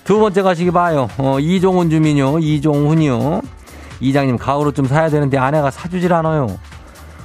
[0.04, 1.08] 두 번째 가시기 봐요.
[1.18, 2.38] 어, 이종훈 주민요.
[2.38, 3.40] 이종훈이요.
[4.00, 6.46] 이장님 가을옷 좀 사야 되는데 아내가 사주질 않아요.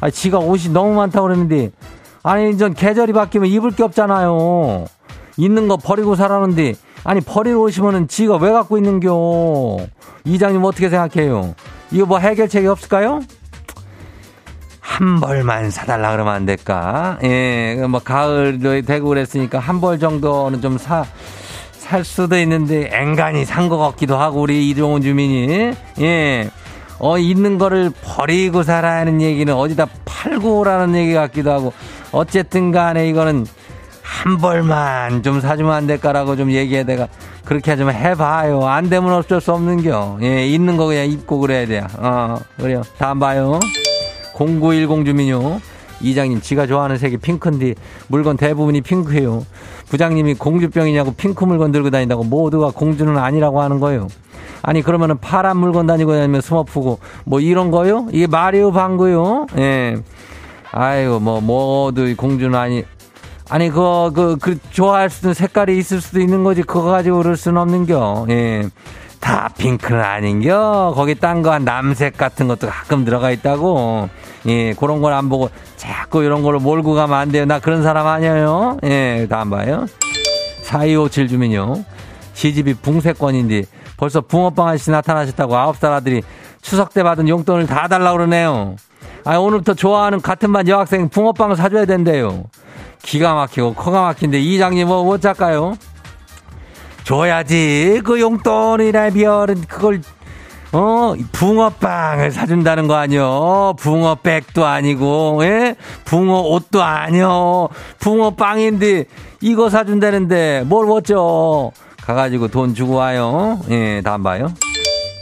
[0.01, 1.71] 아, 지가 옷이 너무 많다고 그랬는데
[2.23, 4.86] 아니 전 계절이 바뀌면 입을 게 없잖아요.
[5.38, 9.77] 있는 거 버리고 살았는데 아니 버리러 오시면은 지가 왜 갖고 있는겨?
[10.25, 11.55] 이장님 어떻게 생각해요?
[11.91, 13.21] 이거 뭐 해결책이 없을까요?
[14.79, 17.17] 한 벌만 사달라 그러면 안 될까?
[17.23, 21.05] 예, 뭐 가을도 되고 그랬으니까 한 벌 정도는 좀 사.
[21.71, 26.49] 살 수도 있는데 앵간히 산 것 같기도 하고 우리 이종훈 주민이 예.
[26.99, 31.73] 어 있는 거를 버리고 살아야하는 얘기는 어디다 팔고 오라는 얘기 같기도 하고
[32.12, 33.45] 어쨌든 간에 이거는
[34.01, 37.07] 한 벌만 좀 사주면 안 될까라고 좀 얘기해 내가
[37.45, 38.67] 그렇게 좀 해봐요.
[38.67, 40.19] 안 되면 어쩔 수 없는겨.
[40.23, 41.88] 예, 있는 거 그냥 입고 그래야 돼요.
[41.97, 42.81] 어, 그래요.
[42.97, 43.59] 다음 봐요.
[44.35, 45.59] 0910 주민요.
[46.01, 47.75] 이장님, 지가 좋아하는 색이 핑크인데
[48.07, 49.45] 물건 대부분이 핑크예요.
[49.89, 54.08] 부장님이 공주병이냐고 핑크 물건 들고 다닌다고 모두가 공주는 아니라고 하는 거예요.
[54.62, 58.08] 아니 그러면은 파란 물건 다니고 다니면 스머프고 뭐 이런 거요?
[58.12, 59.47] 이게 마리오 방구요?
[59.58, 59.97] 예.
[60.71, 62.84] 아이고 뭐 모두 공주는 아니
[63.49, 67.60] 아니 그거 그, 그 좋아할 수도 색깔이 있을 수도 있는 거지 그거 가지고 그럴 수는
[67.60, 68.28] 없는겨.
[68.30, 68.69] 예.
[69.19, 70.93] 다 핑크는 아닌겨.
[70.95, 74.10] 거기 딴 거 한 남색 같은 것도 가끔 들어가 있다고.
[74.47, 77.45] 예, 그런 걸 안 보고 자꾸 이런 걸로 몰고 가면 안 돼요.
[77.45, 78.77] 나 그런 사람 아니에요.
[78.86, 79.86] 예, 다음 봐요.
[80.63, 81.84] 4257 주민요.
[82.34, 83.63] 시집이 붕세권인데
[83.97, 86.21] 벌써 붕어빵 아저씨 나타나셨다고 아홉 살 아들이
[86.62, 88.75] 추석 때 받은 용돈을 다 달라고 그러네요.
[89.25, 92.45] 아, 오늘부터 좋아하는 같은 반 여학생 붕어빵을 사줘야 된대요.
[93.01, 95.75] 기가 막히고 커가 막힌데 이장님 뭐 어쩔까요?
[97.19, 98.02] 줘야지.
[98.04, 100.00] 그 용돈이나 비열은 그걸
[100.72, 103.74] 어, 붕어빵을 사준다는 거 아니요.
[103.80, 105.76] 붕어백도 아니고, 예?
[106.06, 107.69] 붕어 옷도 아니요.
[107.98, 109.06] 붕어빵인데,
[109.41, 111.72] 이거 사준다는데, 뭘 어쩌.
[112.04, 113.60] 가가지고 돈 주고 와요.
[113.72, 114.54] 예, 다음 봐요.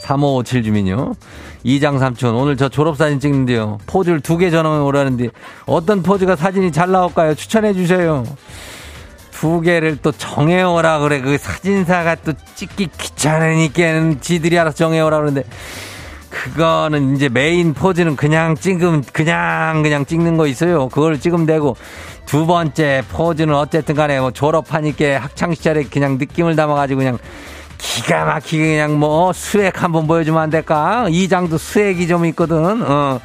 [0.01, 1.13] 3557 주민요.
[1.63, 3.77] 이장 삼촌, 오늘 저 졸업사진 찍는데요.
[3.87, 5.29] 포즈를 두 개 전화면 오라는데,
[5.65, 7.33] 어떤 포즈가 사진이 잘 나올까요?
[7.35, 8.25] 추천해 주세요.
[9.39, 11.21] 두 개를 또 정해오라 그래.
[11.21, 15.43] 그 사진사가 또 찍기 귀찮으니까 지들이 알아서 정해오라 그러는데
[16.31, 20.89] 그거는 이제 메인 포즈는 그냥 찍으면 그냥 그냥 찍는 거 있어요.
[20.89, 21.77] 그걸 찍으면 되고
[22.25, 27.19] 두 번째 포즈는 어쨌든 간에 뭐 졸업하니까 학창 시절에 그냥 느낌을 담아 가지고 그냥
[27.77, 31.05] 기가 막히게 그냥 뭐 수액 한번 보여주면 안 될까?
[31.11, 32.81] 이 장도 수액이 좀 있거든.
[32.81, 33.19] 어.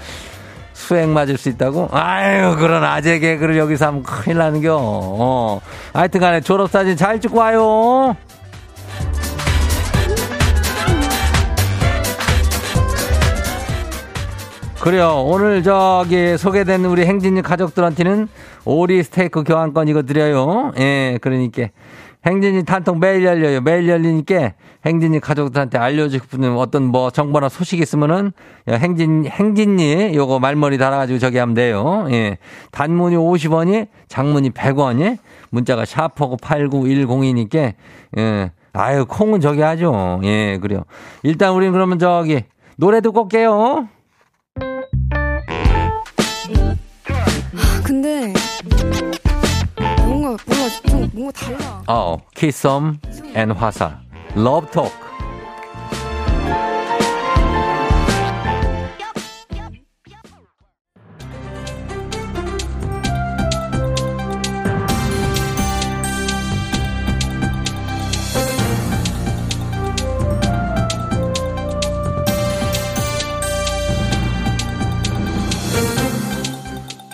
[0.82, 1.88] 수액 맞을 수 있다고?
[1.92, 4.76] 아유, 그런 아재 개그를 여기서 하면 큰일 나는겨.
[4.80, 5.60] 어.
[5.92, 8.16] 하여튼 간에 졸업사진 잘 찍고 와요.
[14.80, 15.22] 그래요.
[15.24, 18.28] 오늘 저기 소개된 우리 행진님 가족들한테는
[18.64, 20.72] 오리 스테이크 교환권 이거 드려요.
[20.78, 21.68] 예, 그러니까.
[22.26, 23.60] 행진이 단통 매일 열려요.
[23.60, 24.52] 매일 열리니까
[24.84, 28.32] 행진이 가족들한테 알려주고 싶은 어떤 뭐 정보나 소식 있으면은
[28.68, 32.06] 행진, 행진이 요거 말머리 달아가지고 저기 하면 돼요.
[32.10, 32.38] 예.
[32.72, 35.18] 단문이 50원이, 장문이 100원이,
[35.50, 37.74] 문자가 샤퍼고 8910이니까,
[38.18, 38.50] 예.
[38.72, 40.20] 아유, 콩은 저기 하죠.
[40.24, 40.84] 예, 그래요.
[41.22, 42.42] 일단 우리는 그러면 저기
[42.76, 43.88] 노래 듣고 올게요.
[47.84, 48.32] 근데
[50.06, 51.82] 뭔가 뭔가 좀 뭔가 달라.
[51.86, 52.98] 어, 키썸
[53.34, 54.00] 앤 화사.
[54.34, 54.90] 러브톡.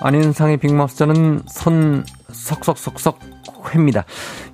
[0.01, 4.05] 안윤상의 빅마스터는 손 석석석석희입니다.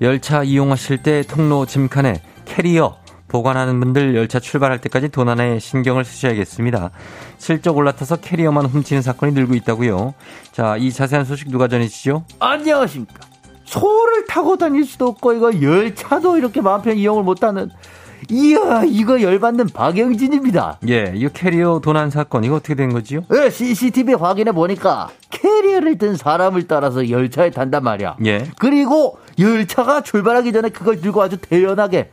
[0.01, 2.23] 열차 이용하실 때 통로 짐칸에
[2.55, 6.91] 캐리어 보관하는 분들 열차 출발할 때까지 도난에 신경을 쓰셔야겠습니다.
[7.37, 10.15] 슬쩍 올라타서 캐리어만 훔치는 사건이 늘고 있다고요.
[10.53, 12.25] 자, 이 자세한 소식 누가 전해주시죠?
[12.39, 13.21] 안녕하십니까.
[13.65, 17.71] 소를 타고 다닐 수도 없고 이거 열차도 이렇게 마음 편히 이용을 못하는
[18.31, 20.79] 이야 이거 열받는 박영진입니다.
[20.89, 23.23] 예, 이 캐리어 도난 사건 이거 어떻게 된 거지요?
[23.35, 28.17] 예, CCTV 확인해 보니까 캐리어를 든 사람을 따라서 열차에 탄단 말이야.
[28.27, 28.47] 예.
[28.59, 32.11] 그리고 열차가 출발하기 전에 그걸 들고 아주 태연하게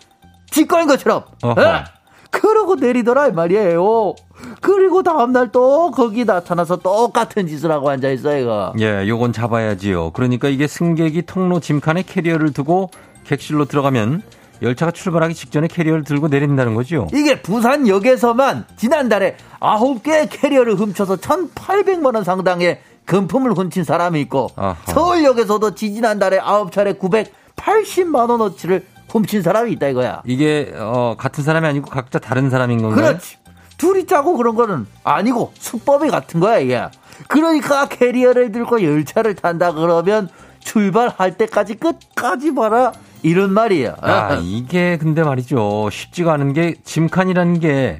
[0.51, 1.23] 지 거인 것처럼.
[1.57, 1.83] 예?
[2.29, 4.15] 그러고 내리더라 이 말이에요.
[4.61, 8.73] 그리고 다음날 또 거기 나타나서 똑같은 짓을 하고 앉아 있어 이거.
[8.79, 10.11] 예, 요건 잡아야지요.
[10.11, 12.89] 그러니까 이게 승객이 통로 짐칸에 캐리어를 두고
[13.25, 14.21] 객실로 들어가면
[14.61, 17.07] 열차가 출발하기 직전에 캐리어를 들고 내린다는 거죠.
[17.13, 24.75] 이게 부산역에서만 지난달에 아홉 개의 캐리어를 훔쳐서 1,800만 원 상당의 금품을 훔친 사람이 있고 아하.
[24.85, 30.21] 서울역에서도 지지난달에 아홉 차례 980만 원어치를 훔친 사람이 있다 이거야.
[30.25, 33.05] 이게 어, 같은 사람이 아니고 각자 다른 사람인 건가요?
[33.07, 33.37] 그렇지.
[33.77, 36.81] 둘이 짜고 그런 거는 아니고 수법이 같은 거야 이게.
[37.27, 42.93] 그러니까 캐리어를 들고 열차를 탄다 그러면 출발할 때까지 끝까지 봐라
[43.23, 43.95] 이런 말이야.
[44.01, 45.89] 아, 이게 근데 말이죠.
[45.91, 47.99] 쉽지가 않은 게 짐칸이라는 게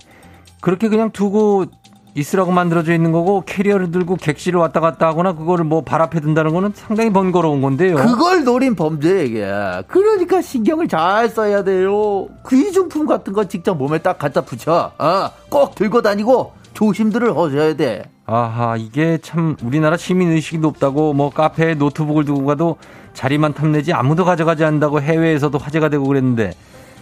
[0.62, 1.66] 그렇게 그냥 두고
[2.14, 6.54] 있으라고 만들어져 있는 거고 캐리어를 들고 객실을 왔다 갔다 하거나 그거를 뭐 발 앞에 든다는
[6.54, 7.96] 거는 상당히 번거로운 건데요.
[7.96, 9.46] 그걸 노린 범죄 이게.
[9.88, 12.28] 그러니까 신경을 잘 써야 돼요.
[12.50, 14.92] 귀중품 같은 거 직접 몸에 딱 갖다 붙여.
[14.98, 18.04] 어, 꼭 들고 다니고 조심들을 하셔야 돼.
[18.26, 22.78] 아하, 이게 참 우리나라 시민 의식이 높다고 뭐 카페에 노트북을 두고 가도
[23.14, 26.54] 자리만 탐내지 아무도 가져가지 않는다고 해외에서도 화제가 되고 그랬는데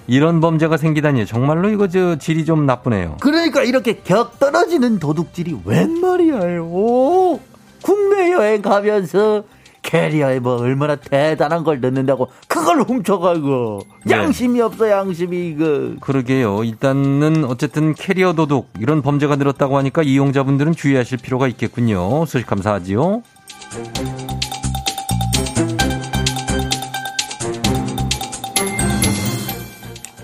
[0.09, 3.17] 이런 범죄가 생기다니 정말로 이거 저 질이 좀 나쁘네요.
[3.21, 7.39] 그러니까 이렇게 격 떨어지는 도둑질이 웬 말이에요.
[7.83, 9.43] 국내 여행 가면서
[9.83, 14.15] 캐리어에 뭐 얼마나 대단한 걸 넣는다고 그걸 훔쳐가고 네.
[14.15, 15.91] 양심이 없어 양심이 이거.
[16.01, 16.63] 그러게요.
[16.63, 22.25] 일단은 어쨌든 캐리어 도둑 이런 범죄가 늘었다고 하니까 이용자분들은 주의하실 필요가 있겠군요.
[22.25, 23.21] 소식 감사하지요.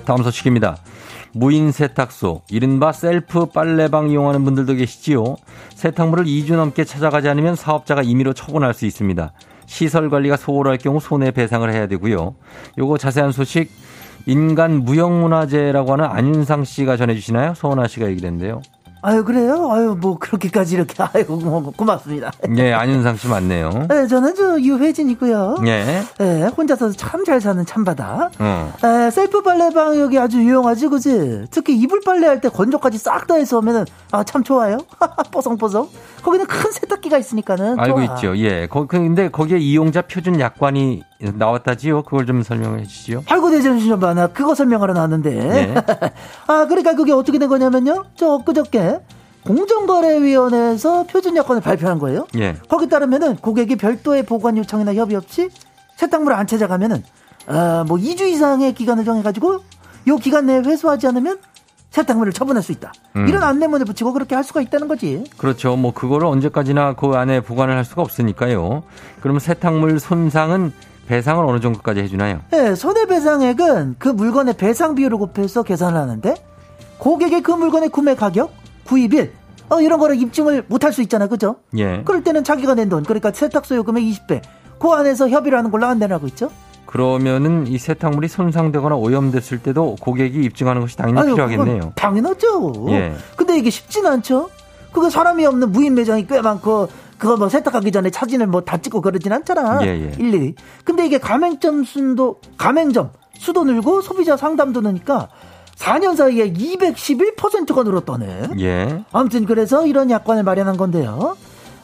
[0.05, 0.77] 다음 소식입니다.
[1.33, 5.35] 무인 세탁소, 이른바 셀프 빨래방 이용하는 분들도 계시지요.
[5.73, 9.33] 세탁물을 2주 넘게 찾아가지 않으면 사업자가 임의로 처분할 수 있습니다.
[9.65, 12.35] 시설 관리가 소홀할 경우 손해 배상을 해야 되고요.
[12.77, 13.69] 요거 자세한 소식
[14.27, 17.53] 인간 무형문화재라고 하는 안윤상 씨가 전해주시나요?
[17.55, 18.61] 소원아 씨가 얘기를 했는데요.
[19.07, 19.69] 아유 그래요?
[19.71, 22.31] 아유 뭐 그렇게까지 이렇게 아유 고- 고맙습니다.
[22.57, 23.69] 예, 안윤상 씨 맞네요.
[23.87, 25.57] 네, 저는 저 유혜진이고요.
[25.67, 28.29] 예, 네, 혼자서 참 잘 사는 참바다.
[28.39, 28.73] 어.
[28.83, 31.45] 에, 셀프 빨래방 여기 아주 유용하지, 그지?
[31.49, 34.77] 특히 이불 빨래할 때 건조까지 싹 다 해서 오면은, 아, 참 좋아요.
[35.31, 35.87] 뽀송뽀송.
[36.21, 37.79] 거기는 큰 세탁기가 있으니까는.
[37.79, 38.15] 알고 좋아.
[38.15, 38.37] 있죠.
[38.37, 38.67] 예.
[38.67, 42.03] 거, 근데 거기에 이용자 표준 약관이 나왔다지요?
[42.03, 43.23] 그걸 좀 설명해 주시죠.
[43.27, 44.13] 아이고, 대전시 좀 봐.
[44.13, 45.29] 나 그거 설명하러 나왔는데.
[45.29, 45.75] 네.
[46.47, 48.05] 아, 그러니까 그게 어떻게 된 거냐면요.
[48.15, 48.99] 저 엊그저께
[49.45, 52.27] 공정거래위원회에서 표준 약관을 발표한 거예요.
[52.35, 52.55] 예.
[52.67, 55.49] 거기 따르면은 고객이 별도의 보관 요청이나 협의 없이
[55.97, 57.03] 세탁물을 안 찾아가면은
[57.47, 59.59] 아, 뭐 2주 이상의 기간을 정해가지고
[60.07, 61.37] 요 기간 내에 회수하지 않으면
[61.91, 62.91] 세탁물을 처분할 수 있다.
[63.15, 63.27] 음.
[63.27, 65.23] 이런 안내문을 붙이고 그렇게 할 수가 있다는 거지.
[65.37, 65.77] 그렇죠.
[65.77, 68.83] 뭐 그거를 언제까지나 그 안에 보관을 할 수가 없으니까요.
[69.21, 70.73] 그러면 세탁물 손상은
[71.07, 72.39] 배상을 어느 정도까지 해주나요?
[72.51, 76.35] 네, 손해배상액은 그 물건의 배상 비율을 곱해서 계산을 하는데
[76.97, 78.51] 고객의 그 물건의 구매 가격,
[78.85, 79.33] 구입일,
[79.69, 81.27] 어, 이런 거를 입증을 못할 수 있잖아.
[81.27, 81.57] 그죠?
[81.77, 82.01] 예.
[82.05, 84.41] 그럴 때는 자기가 낸 돈, 그러니까 세탁소 요금의 20배.
[84.79, 86.49] 그 안에서 협의를 하는 걸로 안내하고 있죠.
[86.85, 91.93] 그러면은 이 세탁물이 손상되거나 오염됐을 때도 고객이 입증하는 것이 당연히 아유, 필요하겠네요.
[91.95, 92.85] 당연하죠.
[92.89, 93.13] 예.
[93.35, 94.49] 근데 이게 쉽진 않죠.
[94.91, 99.01] 그거 사람이 없는 무인 매장이 꽤 많고 그거 뭐 세탁하기 전에 사진을 뭐 다 찍고
[99.01, 99.79] 그러진 않잖아.
[99.85, 100.11] 예, 예.
[100.17, 100.55] 일일이.
[100.83, 105.29] 근데 이게 가맹점 수도 가맹점 수도 늘고 소비자 상담도 느니까
[105.77, 108.49] 4년 사이에 211%가 늘었다네.
[108.59, 109.03] 예.
[109.11, 111.35] 아무튼 그래서 이런 약관을 마련한 건데요.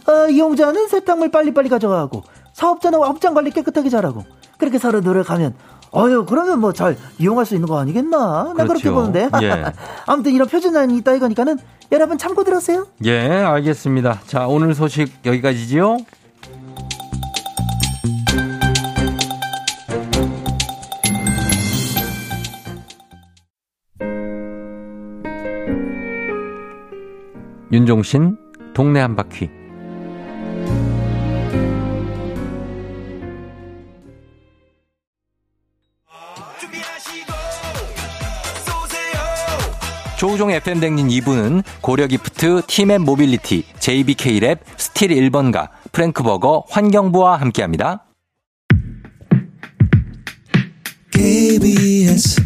[0.07, 4.23] 어, 이용자는 세탁물 빨리빨리 가져가고 사업자는 업장 관리 깨끗하게 잘하고
[4.57, 5.53] 그렇게 서로 노력하면
[5.93, 8.17] 어유 그러면 뭐 잘 이용할 수 있는 거 아니겠나?
[8.17, 8.93] 나 그렇게 그렇죠.
[8.93, 9.29] 보는데.
[9.43, 9.65] 예.
[10.07, 11.57] 아무튼 이런 표준안이 있다 이거니까는
[11.91, 12.87] 여러분 참고 들었어요?
[13.03, 14.21] 예, 알겠습니다.
[14.25, 15.97] 자, 오늘 소식 여기까지지요?
[27.71, 28.37] 윤종신
[28.73, 29.49] 동네 한 바퀴
[40.21, 48.05] 조우종 FM 대행진 2부는 고려기프트, 팀앤 모빌리티, JBK랩, 스틸 1번가, 프랭크버거, 환경부와 함께합니다.
[51.11, 52.39] KBS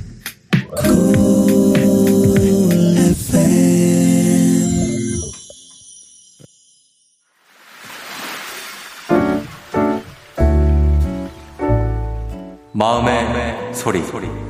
[12.72, 14.45] 마음의 소리.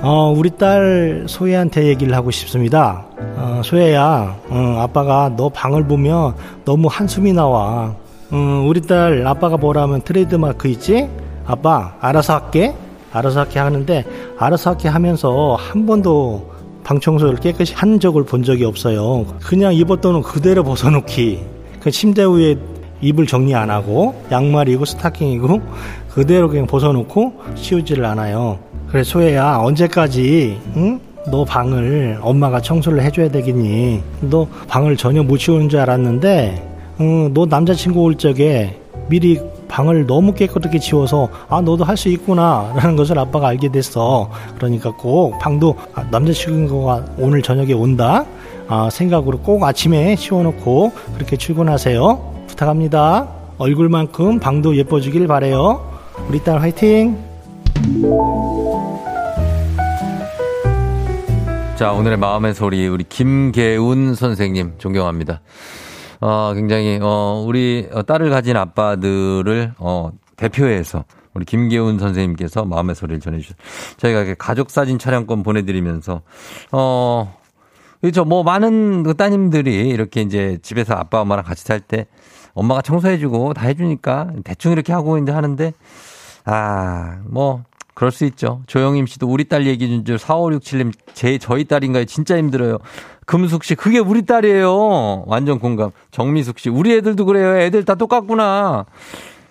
[0.00, 3.04] 어, 우리 딸 소혜한테 얘기를 하고 싶습니다.
[3.36, 6.34] 어, 소혜야, 어, 아빠가 너 방을 보면
[6.64, 7.96] 너무 한숨이 나와.
[8.30, 11.08] 어, 우리 딸 아빠가 뭐라면 트레이드 마크 있지?
[11.46, 12.74] 아빠 알아서 할게.
[13.12, 14.04] 알아서 할게 하는데
[14.38, 16.48] 알아서 할게 하면서 한 번도
[16.84, 19.26] 방 청소를 깨끗이 한 적을 본 적이 없어요.
[19.42, 21.40] 그냥 입었던 옷 그대로 벗어놓기.
[21.80, 22.56] 그 침대 위에
[23.00, 25.60] 이불 정리 안 하고 양말이고 스타킹이고
[26.10, 28.58] 그대로 그냥 벗어놓고 치우지를 않아요.
[28.90, 31.00] 그래 소혜야 언제까지 응?
[31.30, 34.02] 너 방을 엄마가 청소를 해줘야 되겠니?
[34.22, 36.68] 너 방을 전혀 못 치우는 줄 알았는데
[37.00, 42.72] 응, 너 남자친구 올 적에 미리 방을 너무 깨끗하게 치워서 아 너도 할 수 있구나
[42.76, 44.30] 라는 것을 아빠가 알게 됐어.
[44.56, 48.24] 그러니까 꼭 방도 아, 남자친구가 오늘 저녁에 온다.
[48.68, 52.34] 아, 생각으로 꼭 아침에 치워놓고 그렇게 출근하세요.
[52.48, 53.28] 부탁합니다.
[53.58, 55.80] 얼굴만큼 방도 예뻐지길 바래요.
[56.28, 57.16] 우리 딸 화이팅
[61.76, 65.40] 자, 오늘의 마음의 소리, 우리 김계운 선생님, 존경합니다.
[66.20, 73.56] 어, 굉장히, 어, 우리 딸을 가진 아빠들을, 어, 대표해서 우리 김계운 선생님께서 마음의 소리를 전해주셨어요.
[73.98, 76.22] 저희가 가족 사진 촬영권 보내드리면서,
[76.72, 77.38] 어,
[78.00, 78.24] 그렇죠.
[78.24, 82.06] 뭐, 많은 그 따님들이 이렇게 이제 집에서 아빠, 엄마랑 같이 살 때
[82.54, 85.72] 엄마가 청소해주고 다 해주니까 대충 이렇게 하고 이제 하는데,
[86.44, 87.62] 아, 뭐,
[87.98, 88.62] 그럴 수 있죠.
[88.68, 92.04] 조영임 씨도 우리 딸 얘기 준줄 4567님 제 저희 딸인가요?
[92.04, 92.78] 진짜 힘들어요.
[93.26, 95.24] 금숙 씨 그게 우리 딸이에요.
[95.26, 95.90] 완전 공감.
[96.12, 97.58] 정미숙 씨 우리 애들도 그래요.
[97.58, 98.86] 애들 다 똑같구나.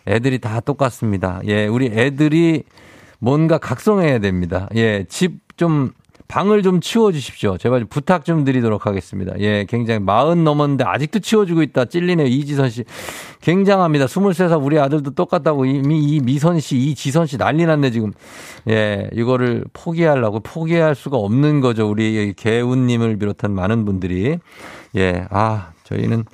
[0.08, 1.42] 애들이 다 똑같습니다.
[1.46, 2.64] 예, 우리 애들이
[3.20, 4.70] 뭔가 각성해야 됩니다.
[4.76, 5.92] 예, 집 좀
[6.28, 7.58] 방을 좀 치워 주십시오.
[7.58, 9.34] 제발 부탁 좀 드리도록 하겠습니다.
[9.40, 11.86] 예, 굉장히 마흔 넘었는데 아직도 치워주고 있다.
[11.86, 12.28] 찔리네요.
[12.28, 12.84] 이지선 씨.
[13.42, 14.08] 굉장합니다.
[14.08, 18.12] 23살 우리 아들도 똑같다고 이미 이 미선 씨, 이지선 씨 난리 났네, 지금.
[18.70, 21.90] 예, 이거를 포기하려고 포기할 수가 없는 거죠.
[21.90, 24.38] 우리 개운님을 비롯한 많은 분들이.
[24.96, 26.26] 예, 아, 저희는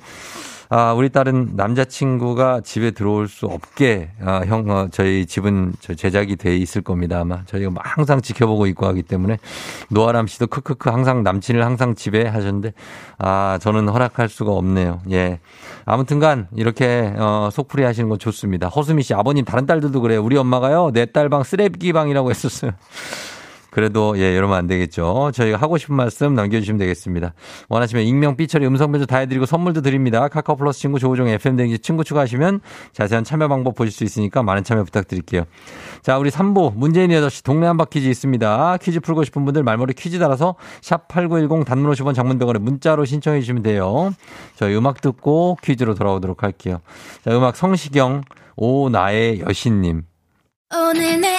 [0.70, 6.36] 아, 우리 딸은 남자친구가 집에 들어올 수 없게, 아, 형, 어, 저희 집은 저 제작이
[6.36, 7.20] 돼 있을 겁니다.
[7.20, 9.38] 아마 저희가 뭐 항상 지켜보고 있고 하기 때문에
[9.90, 12.72] 노아람 씨도 크크크 항상 남친을 항상 집에 하셨는데,
[13.18, 15.00] 아, 저는 허락할 수가 없네요.
[15.10, 15.38] 예.
[15.84, 18.68] 아무튼 간, 이렇게, 어, 속풀이 하시는 건 좋습니다.
[18.68, 20.22] 허수미 씨, 아버님 다른 딸들도 그래요.
[20.24, 22.72] 우리 엄마가요, 내 딸 방 쓰레기 방이라고 했었어요.
[23.74, 25.32] 그래도 예 이러면 안 되겠죠.
[25.34, 27.34] 저희가 하고 싶은 말씀 남겨주시면 되겠습니다.
[27.68, 30.28] 원하시면 익명, 삐처리, 음성 변조 다 해드리고 선물도 드립니다.
[30.28, 32.60] 카카오 플러스 친구 조우종 FM 댕지 친구 추가하시면
[32.92, 35.42] 자세한 참여 방법 보실 수 있으니까 많은 참여 부탁드릴게요.
[36.02, 38.76] 자 우리 3부 문재인 8시 동네 한바 퀴즈 있습니다.
[38.80, 43.64] 퀴즈 풀고 싶은 분들 말머리 퀴즈 달아서 샵 8910 단문 50원 장문병원에 문자로 신청해 주시면
[43.64, 44.14] 돼요.
[44.54, 46.80] 저희 음악 듣고 퀴즈로 돌아오도록 할게요.
[47.24, 48.22] 자 음악 성시경
[48.54, 50.04] 오 나의 여신님
[50.72, 51.38] 오늘 내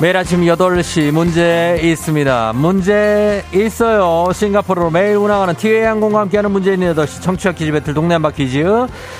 [0.00, 2.54] 매일 아침 8시 문제 있습니다.
[2.54, 4.32] 문제 있어요.
[4.32, 8.64] 싱가포르로 매일 운항하는 티웨이 항공과 함께하는 문제 있는 8시 청취자 퀴즈 배틀 동네 한바 퀴즈.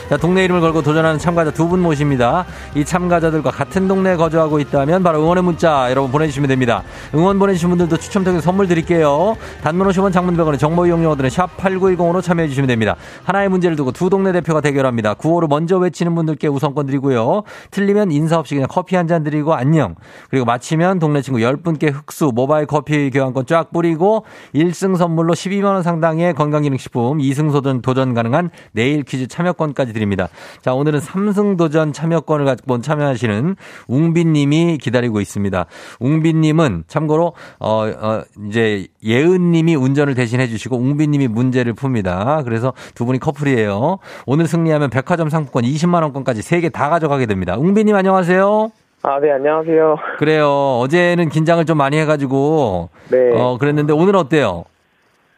[0.09, 2.47] 자, 동네 이름을 걸고 도전하는 참가자 두 분 모십니다.
[2.75, 6.83] 이 참가자들과 같은 동네에 거주하고 있다면 바로 응원의 문자 여러분 보내주시면 됩니다.
[7.15, 9.37] 응원 보내주신 분들도 추첨 통해서 선물 드릴게요.
[9.63, 12.97] 단문 50원 장문 100원의 정보 이용료들은 샵 8910으로 참여해주시면 됩니다.
[13.25, 15.13] 하나의 문제를 두고 두 동네 대표가 대결합니다.
[15.15, 17.43] 구호를 먼저 외치는 분들께 우선권 드리고요.
[17.71, 19.95] 틀리면 인사 없이 그냥 커피 한 잔 드리고 안녕.
[20.31, 25.83] 그리고 마치 맞히면 동네 친구 10분께 흑수 모바일 커피 교환권 쫙 뿌리고 1승 선물로 12만원
[25.83, 30.29] 상당의 건강기능식품 2승 도전, 도전 가능한 내일 퀴즈 참여권까지 드립니다.
[30.63, 33.57] 자, 오늘은 3승 도전 참여권을 갖고 참여하시는
[33.89, 35.67] 웅빈님이 기다리고 있습니다.
[35.99, 42.45] 웅빈님은 참고로, 어, 어, 이제 예은님이 운전을 대신해 주시고 웅빈님이 문제를 풉니다.
[42.45, 43.99] 그래서 두 분이 커플이에요.
[44.27, 47.57] 오늘 승리하면 백화점 상품권 20만원권까지 3개 다 가져가게 됩니다.
[47.57, 48.71] 웅빈님 안녕하세요.
[49.03, 49.97] 아, 네, 안녕하세요.
[50.19, 50.49] 그래요.
[50.81, 53.33] 어제는 긴장을 좀 많이 해가지고 네.
[53.35, 54.65] 어 그랬는데 오늘 어때요?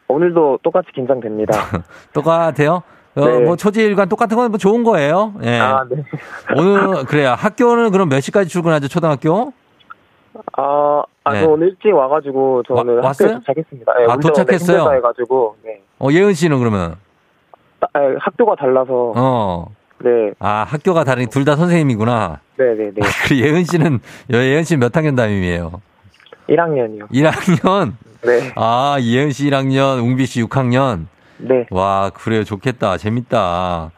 [0.09, 1.53] 오늘도 똑같이 긴장됩니다.
[2.13, 2.83] 똑같아요?
[3.15, 3.39] 어, 네.
[3.39, 5.33] 뭐 초지일관 똑같은 건 뭐 좋은 거예요.
[5.43, 5.59] 예.
[5.59, 6.03] 아, 네.
[6.57, 7.35] 오늘 그래요.
[7.37, 8.89] 학교는 그럼 몇 시까지 출근하죠?
[8.89, 9.53] 초등학교?
[10.57, 11.41] 아, 아, 네.
[11.41, 13.29] 저 오늘 일찍 와가지고 저는 와- 왔어요?
[13.29, 13.93] 학교에 도착했습니다.
[13.97, 14.93] 네, 아, 도착했어요?
[14.97, 15.79] 해가지고, 네.
[15.99, 16.95] 어 예은 씨는 그러면
[17.79, 19.67] 따- 아, 학교가 달라서, 어.
[20.03, 22.39] 네, 아 학교가 다르니 둘 다 선생님이구나.
[22.57, 23.01] 네, 네, 네.
[23.27, 23.99] 그 예은 씨는
[24.31, 25.81] 예은 씨 몇 학년 담임이에요?
[26.49, 27.09] 1학년이요.
[27.09, 27.93] 1학년.
[28.23, 31.05] 네, 아 예은 씨 1학년, 웅비 씨 6학년.
[31.37, 31.65] 네.
[31.71, 32.43] 와, 그래요.
[32.45, 32.97] 좋겠다.
[32.97, 33.91] 재밌다.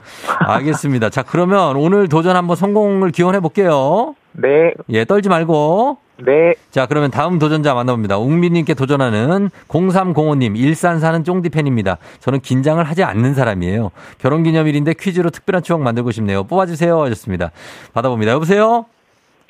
[0.48, 1.10] 알겠습니다.
[1.12, 4.16] 자, 그러면 오늘 도전 한번 성공을 기원해 볼게요.
[4.32, 5.98] 네, 예, 떨지 말고.
[6.18, 6.54] 네.
[6.72, 8.18] 자, 그러면 다음 도전자 만나봅니다.
[8.18, 11.98] 웅민님께 도전하는 0305님, 일산 사는 쫑디 팬입니다.
[12.20, 13.92] 저는 긴장을 하지 않는 사람이에요.
[14.18, 16.44] 결혼 기념일인데 퀴즈로 특별한 추억 만들고 싶네요.
[16.46, 17.02] 뽑아주세요.
[17.04, 17.52] 하셨습니다.
[17.94, 18.32] 받아봅니다.
[18.32, 18.86] 여보세요?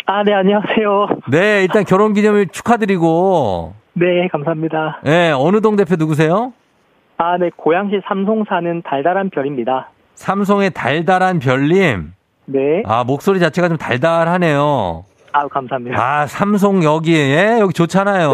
[0.08, 1.08] 아, 네, 안녕하세요.
[1.32, 3.74] 네, 일단 결혼 기념일 축하드리고.
[3.94, 5.02] 네, 감사합니다.
[5.06, 6.54] 예, 어느 동 대표 누구세요?
[7.18, 9.90] 아, 네, 고양시 삼송 사는 달달한 별입니다.
[10.16, 12.14] 삼송의 달달한 별님.
[12.46, 12.84] 네.
[12.86, 15.06] 아, 목소리 자체가 좀 달달하네요.
[15.36, 16.02] 아, 감사합니다.
[16.02, 18.32] 아, 삼성 여기에 여기 좋잖아요.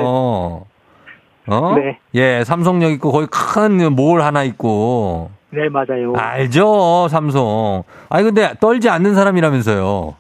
[1.48, 1.76] 어?
[1.76, 1.98] 네.
[2.14, 5.32] 예, 삼성역 있고 거기 큰 몰 하나 있고.
[5.50, 6.14] 네, 맞아요.
[6.16, 7.84] 알죠, 삼성.
[8.10, 10.14] 아니 근데 떨지 않는 사람이라면서요.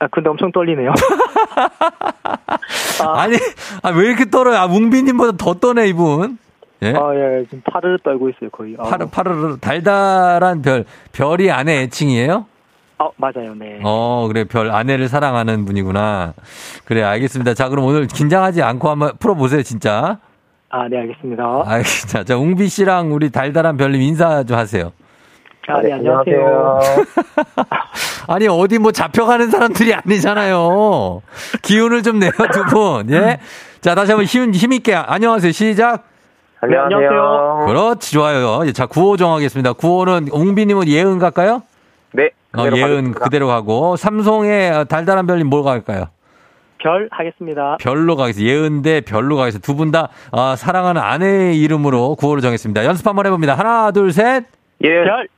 [0.00, 0.92] 아, 근데 엄청 떨리네요.
[3.00, 3.36] 아, 아니,
[3.82, 4.58] 아, 왜 이렇게 떨어요?
[4.58, 6.38] 아, 웅비님보다 더 떠네 이분.
[6.82, 6.88] 예?
[6.90, 8.74] 아, 예, 지금 팔을 떨고 있어요, 거의.
[8.78, 12.46] 아, 파르 파르르 달달한 별 별이 아내 애칭이에요?
[12.98, 13.80] 아, 맞아요, 네.
[13.82, 16.34] 어, 그래 별 아내를 사랑하는 분이구나.
[16.84, 17.54] 그래 알겠습니다.
[17.54, 20.18] 자, 그럼 오늘 긴장하지 않고 한번 풀어보세요, 진짜.
[20.70, 21.62] 아, 네, 알겠습니다.
[21.66, 22.24] 알겠습니다.
[22.24, 24.92] 자, 웅비 씨랑 우리 달달한 별님 인사 좀 하세요.
[25.66, 26.80] 아, 네, 안녕하세요.
[28.28, 31.22] 아니, 어디 뭐 잡혀가는 사람들이 아니잖아요.
[31.62, 33.10] 기운을 좀 내요, 두 분.
[33.10, 33.38] 예?
[33.80, 34.94] 자, 다시 한번 힘, 힘있게.
[34.94, 35.52] 안녕하세요.
[35.52, 36.04] 시작.
[36.68, 37.64] 네, 안녕하세요.
[37.66, 38.66] 그렇지, 좋아요.
[38.66, 39.74] 예, 자, 구호 정하겠습니다.
[39.74, 41.62] 구호는, 웅비님은 예은 갈까요?
[42.12, 42.30] 네.
[42.56, 43.20] 어, 그대로 예은 가겠습니다.
[43.24, 46.06] 그대로 가고, 삼송의 달달한 별님 뭘 갈까요?
[46.82, 47.76] 별 하겠습니다.
[47.80, 48.52] 별로 가겠습니다.
[48.52, 49.64] 예은 대 별로 가겠습니다.
[49.66, 52.84] 두 분 다, 아, 사랑하는 아내의 이름으로 구호를 정했습니다.
[52.84, 53.54] 연습 한번 해봅니다.
[53.54, 54.44] 하나, 둘, 셋.
[54.82, 54.88] 예.
[54.88, 55.28] 별!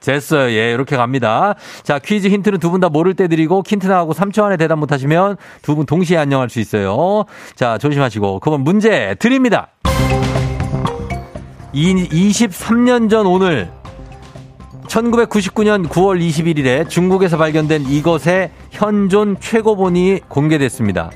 [0.00, 0.50] 됐어요.
[0.50, 1.54] 예, 이렇게 갑니다.
[1.84, 4.90] 자, 퀴즈 힌트는 두 분 다 모를 때 드리고, 힌트 나가고 3초 안에 대답 못
[4.92, 7.24] 하시면 두 분 동시에 안녕할 수 있어요.
[7.54, 8.40] 자, 조심하시고.
[8.40, 9.68] 그러면 문제 드립니다.
[11.72, 13.70] 이, 23년 전 오늘,
[14.86, 21.10] 1999년 9월 21일에 중국에서 발견된 이것의 현존 최고본이 공개됐습니다.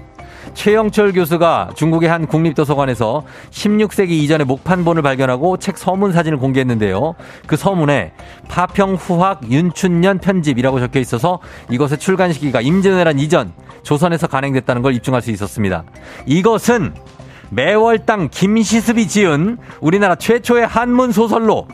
[0.55, 7.14] 최영철 교수가 중국의 한 국립도서관에서 16세기 이전의 목판본을 발견하고 책 서문 사진을 공개했는데요.
[7.47, 8.12] 그 서문에
[8.49, 11.41] 파평 후학 윤춘년 편집이라고 적혀 있어서
[11.71, 13.53] 이것의 출간 시기가 임진왜란 이전
[13.83, 15.85] 조선에서 간행됐다는 걸 입증할 수 있었습니다.
[16.25, 16.95] 이것은
[17.51, 21.69] 매월당 김시습이 지은 우리나라 최초의 한문 소설로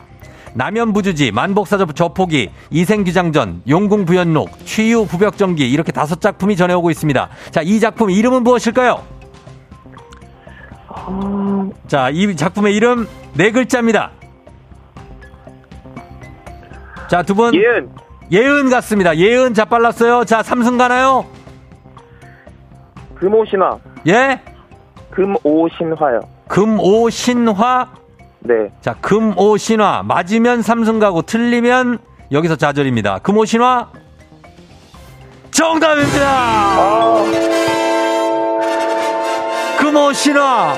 [0.53, 7.29] 남연부주지, 만복사저 저포기, 이생규장전, 용궁부연록, 취유 부벽정기 이렇게 다섯 작품이 전해오고 있습니다.
[7.51, 9.03] 자, 이 작품 이름은 무엇일까요?
[11.87, 14.11] 자, 이 작품의 이름 네 글자입니다.
[17.09, 17.53] 자, 두 분.
[17.53, 17.89] 예은.
[18.31, 19.15] 예은 같습니다.
[19.17, 20.25] 예은 자 빨랐어요.
[20.25, 21.25] 자, 삼승 가나요?
[23.15, 23.77] 금오신화.
[24.07, 24.41] 예?
[25.11, 26.21] 금오신화요.
[26.47, 28.02] 금오신화.
[28.45, 28.71] 네.
[28.81, 30.03] 자, 금오 신화.
[30.03, 31.99] 맞으면 삼승 가고 틀리면
[32.31, 33.19] 여기서 좌절입니다.
[33.19, 33.89] 금오 신화.
[35.51, 36.25] 정답입니다.
[36.25, 37.23] 아,
[39.79, 40.75] 금오 신화.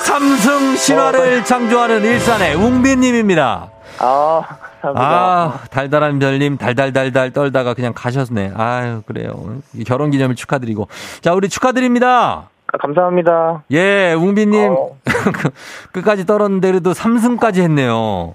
[0.00, 3.70] 삼승 신화를 창조하는 일산의 웅빈님입니다.
[3.98, 4.42] 아.
[4.82, 8.52] 아, 달달한 별님, 달달달달 떨다가 그냥 가셨네.
[8.54, 9.56] 아유, 그래요.
[9.86, 10.88] 결혼 기념일 축하드리고.
[11.22, 12.50] 자, 우리 축하드립니다.
[12.72, 13.62] 아, 감사합니다.
[13.70, 14.72] 예, 웅빈님.
[14.72, 14.96] 어.
[15.92, 18.34] 끝까지 떨었는데 그래도 3승까지 했네요.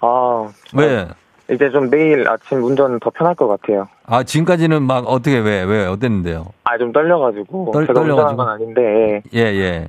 [0.00, 1.08] 아, 왜?
[1.50, 3.88] 이제 좀 내일 아침 운전 더 편할 것 같아요.
[4.06, 6.46] 아, 지금까지는 막 어떻게, 왜, 왜, 어땠는데요?
[6.64, 7.70] 아, 좀 떨려가지고.
[7.72, 8.20] 떨- 제가 떨려가지고?
[8.32, 9.88] 운전한 건 아닌데, 예, 예.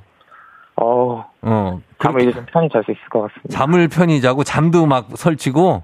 [0.78, 1.82] 어, 어.
[2.02, 3.50] 잠을 이제 좀 편히 잘 수 있을 것 같습니다.
[3.50, 5.84] 잠을 편히 자고 잠도 막 설치고,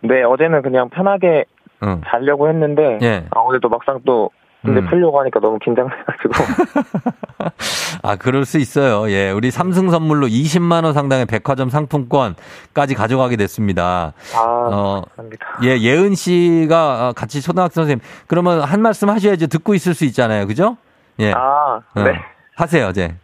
[0.00, 1.44] 네, 어제는 그냥 편하게
[1.84, 2.00] 응.
[2.08, 3.26] 자려고 했는데, 예.
[3.30, 4.30] 아, 오늘도 막상 또
[4.66, 4.86] 근데 음.
[4.88, 6.34] 풀려고 하니까 너무 긴장돼가지고.
[8.02, 9.10] 아, 그럴 수 있어요.
[9.10, 9.30] 예.
[9.30, 14.12] 우리 삼승 선물로 20만원 상당의 백화점 상품권까지 가져가게 됐습니다.
[14.34, 15.46] 아, 어, 감사합니다.
[15.64, 18.04] 예, 예은 씨가 같이 초등학생 선생님.
[18.26, 20.46] 그러면 한 말씀 하셔야지 듣고 있을 수 있잖아요.
[20.46, 20.76] 그죠?
[21.20, 21.32] 예.
[21.32, 22.20] 아, 어, 네.
[22.56, 23.14] 하세요, 이제.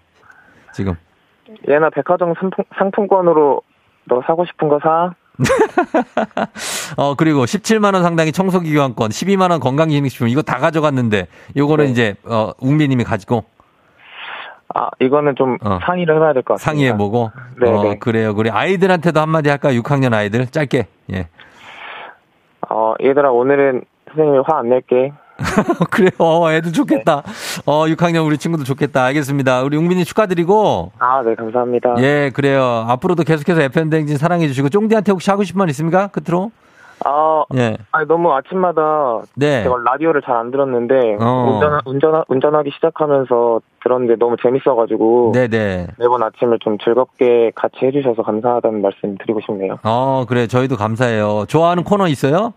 [0.72, 0.95] 지금.
[1.68, 3.61] 얘나 백화점 상품, 상품권으로
[4.05, 5.14] 너 사고 싶은 거 사.
[6.97, 11.26] 어, 그리고 17만원 상당의 청소기 교환권, 12만원 건강기능식품, 이거 다 가져갔는데,
[11.57, 11.91] 요거는 네.
[11.91, 13.45] 이제, 어, 웅비님이 가지고
[14.74, 15.78] 아, 이거는 좀 어.
[15.85, 16.70] 상의를 해봐야 될 것 같습니다.
[16.70, 17.30] 상의해보고.
[17.61, 17.99] 네, 어, 네.
[17.99, 18.35] 그래요.
[18.35, 18.51] 그래.
[18.51, 19.78] 아이들한테도 한마디 할까요?
[19.83, 20.47] 6학년 아이들?
[20.47, 20.87] 짧게.
[21.12, 21.28] 예.
[22.70, 25.12] 어, 얘들아, 오늘은 선생님이 화 안 낼게.
[25.90, 26.11] 그래요.
[26.18, 27.22] 어, 애들 좋겠다.
[27.66, 29.05] 어, 6학년 우리 친구도 좋겠다.
[29.05, 29.62] 알겠습니다.
[29.62, 30.93] 우리 웅빈이 축하드리고.
[30.99, 31.97] 아, 네, 감사합니다.
[31.99, 32.84] 예, 그래요.
[32.88, 36.09] 앞으로도 계속해서 FM대행진 사랑해주시고, 쫑디한테 혹시 하고 싶은 말 있습니까?
[36.09, 36.51] 끝으로?
[37.05, 37.76] 아, 예.
[37.90, 39.64] 아니, 너무 아침마다 네.
[39.64, 41.51] 제가 라디오를 잘 안 들었는데, 어.
[41.53, 45.88] 운전, 운전, 운전하기 시작하면서 들었는데 너무 재밌어가지고, 네네.
[45.99, 49.78] 매번 아침을 좀 즐겁게 같이 해주셔서 감사하다는 말씀 드리고 싶네요.
[49.82, 50.47] 어, 그래.
[50.47, 51.47] 저희도 감사해요.
[51.49, 52.53] 좋아하는 코너 있어요?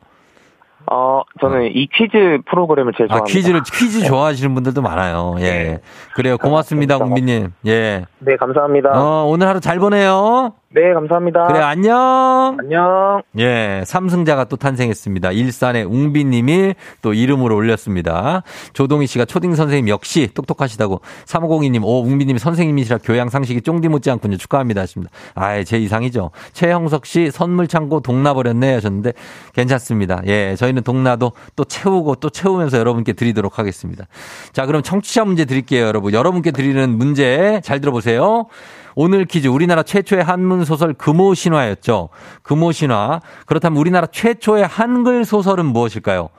[0.92, 3.34] 어, 저는 이 퀴즈 프로그램을 제일 아, 좋아합니다.
[3.34, 5.36] 퀴즈를, 퀴즈 좋아하시는 분들도 많아요.
[5.40, 5.80] 예.
[6.16, 6.38] 그래요.
[6.38, 6.98] 고맙습니다.
[6.98, 7.54] 웅빈님.
[7.66, 8.06] 예.
[8.20, 8.92] 네, 감사합니다.
[8.94, 10.54] 어, 오늘 하루 잘 보내요.
[10.70, 11.48] 네, 감사합니다.
[11.48, 12.58] 그래, 안녕.
[12.60, 13.22] 안녕.
[13.38, 15.32] 예, 삼승자가 또 탄생했습니다.
[15.32, 18.44] 일산의 웅비님이 또 이름으로 올렸습니다.
[18.74, 21.00] 조동희 씨가 초딩 선생님 역시 똑똑하시다고.
[21.26, 24.36] 3502님, 오, 웅비님이 선생님이시라 교양 상식이 쫑디 못지않군요.
[24.36, 24.82] 축하합니다.
[24.82, 25.14] 하십니다.
[25.34, 26.32] 아예 제 이상이죠.
[26.52, 29.14] 최형석 씨, 선물 창고 동나버렸네 하셨는데
[29.54, 30.22] 괜찮습니다.
[30.26, 34.06] 예, 저희는 동나도 또 채우고 또 채우면서 여러분께 드리도록 하겠습니다.
[34.52, 36.14] 자, 그럼 청취자 문제 드릴게요, 여러분.
[36.14, 38.48] 여러분께 드리는 문제 잘 들어보세요.
[38.96, 42.10] 오늘 퀴즈 우리나라 최초의 한문 소설 금오신화였죠.
[42.44, 43.22] 금오신화.
[43.46, 46.30] 그렇다면 우리나라 최초의 한글 소설은 무엇일까요?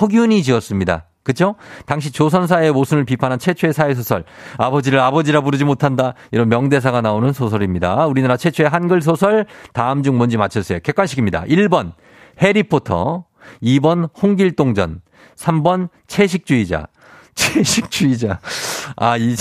[0.00, 1.06] 허균이 지었습니다.
[1.24, 1.56] 그죠?
[1.86, 4.24] 당시 조선사의 모순을 비판한 최초의 사회소설.
[4.58, 6.14] 아버지를 아버지라 부르지 못한다.
[6.30, 8.06] 이런 명대사가 나오는 소설입니다.
[8.06, 9.46] 우리나라 최초의 한글 소설.
[9.72, 10.80] 다음 중 뭔지 맞춰주세요.
[10.82, 11.44] 객관식입니다.
[11.44, 11.92] 1번,
[12.40, 13.24] 해리포터.
[13.62, 15.00] 2번, 홍길동전.
[15.36, 16.88] 3번, 채식주의자.
[17.34, 18.38] 채식주의자.
[18.96, 19.34] 아, 이,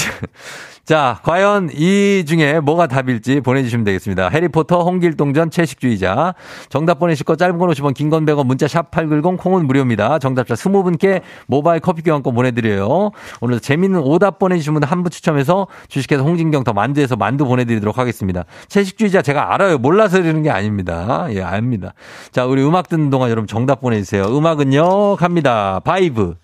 [0.86, 4.28] 자, 과연 이 중에 뭐가 답일지 보내주시면 되겠습니다.
[4.28, 6.34] 해리포터, 홍길동전, 채식주의자.
[6.68, 10.20] 정답 보내실 거 짧은 건 50원, 긴 건 100원, 문자 샵 8910, 콩은 무료입니다.
[10.20, 13.12] 정답자 20분께 모바일 커피 교환권 보내드려요.
[13.40, 18.44] 오늘 재밌는 오답 보내주신 분들 한분 추첨해서 주식회사 홍진경 더 만두에서 만두 보내드리도록 하겠습니다.
[18.68, 19.78] 채식주의자 제가 알아요.
[19.78, 21.28] 몰라서 이러는 게 아닙니다.
[21.30, 21.94] 예, 압니다.
[22.32, 24.26] 자, 우리 음악 듣는 동안 여러분 정답 보내주세요.
[24.26, 25.80] 음악은요, 갑니다.
[25.80, 26.36] 바이브.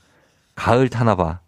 [0.56, 1.40] 가을 타나봐.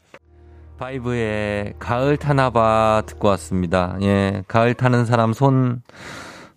[0.81, 3.97] 바이브의 가을 타나봐 듣고 왔습니다.
[4.01, 5.83] 예, 가을 타는 사람 손,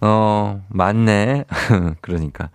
[0.00, 1.44] 어, 맞네.
[2.00, 2.48] 그러니까.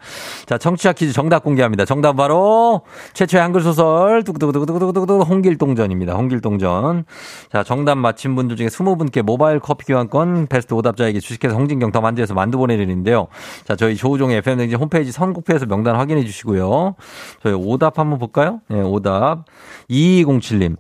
[0.48, 1.86] 자, 청취자 퀴즈 정답 공개합니다.
[1.86, 2.82] 정답 바로
[3.14, 6.16] 최초의 한글 소설 뚜구뚜구뚜구뚜구뚜구 홍길동전입니다.
[6.16, 7.06] 홍길동전.
[7.52, 12.34] 자, 정답 맞힌 분들 중에 20분께 모바일 커피 교환권 베스트 오답자에게 주식회사 홍진경 더 만두에서
[12.34, 13.28] 만두 보내드리는데요.
[13.66, 16.96] 자, 저희 조우종의 FM 댕진 홈페이지 선곡표에서 명단 확인해 주시고요.
[17.44, 18.62] 저희 오답 한번 볼까요?
[18.72, 19.46] 예, 오답.
[19.92, 20.78] 2207님.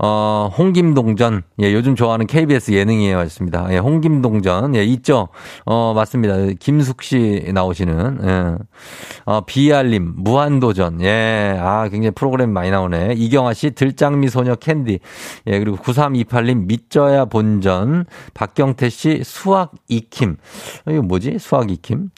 [0.00, 1.42] 어, 홍김동전.
[1.60, 3.18] 예, 요즘 좋아하는 KBS 예능이에요.
[3.18, 3.66] 하셨습니다.
[3.70, 4.76] 예, 홍김동전.
[4.76, 5.28] 예, 있죠?
[5.64, 6.34] 어, 맞습니다.
[6.60, 8.54] 김숙 씨 나오시는, 예.
[9.24, 11.00] 어, 비알님, 무한도전.
[11.02, 13.14] 예, 아, 굉장히 프로그램 많이 나오네.
[13.16, 15.00] 이경아 씨, 들장미 소녀 캔디.
[15.48, 18.04] 예, 그리고 9328님, 밑져야 본전.
[18.34, 20.36] 박경태 씨, 수학 익힘.
[20.86, 21.38] 어, 이거 뭐지?
[21.40, 22.10] 수학 익힘.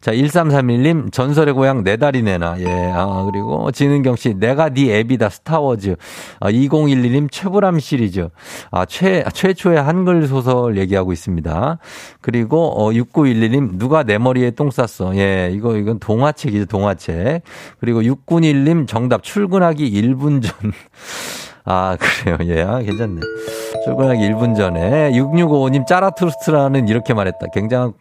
[0.00, 2.60] 자, 1331님, 전설의 고향 내 다리 내놔.
[2.60, 5.28] 예, 아, 그리고 진은경 씨, 내가 네 애비다.
[5.28, 5.96] 스타워즈.
[6.40, 8.28] 아, 2011님, 최불암 시리즈.
[8.70, 11.78] 아, 최, 최초의 한글 소설 얘기하고 있습니다.
[12.20, 15.16] 그리고, 어, 6911님, 누가 내 머리에 똥 쌌어.
[15.16, 17.42] 예, 이거, 이건 동화책이죠, 동화책.
[17.80, 20.72] 그리고 691님, 정답, 출근하기 1분 전.
[21.70, 22.38] 아, 그래요.
[22.44, 23.20] 예, 아, 괜찮네.
[23.84, 27.38] 출근하기 1분 전에 6655님 짜라투스트라는 이렇게 말했다.
[27.52, 27.92] 굉장한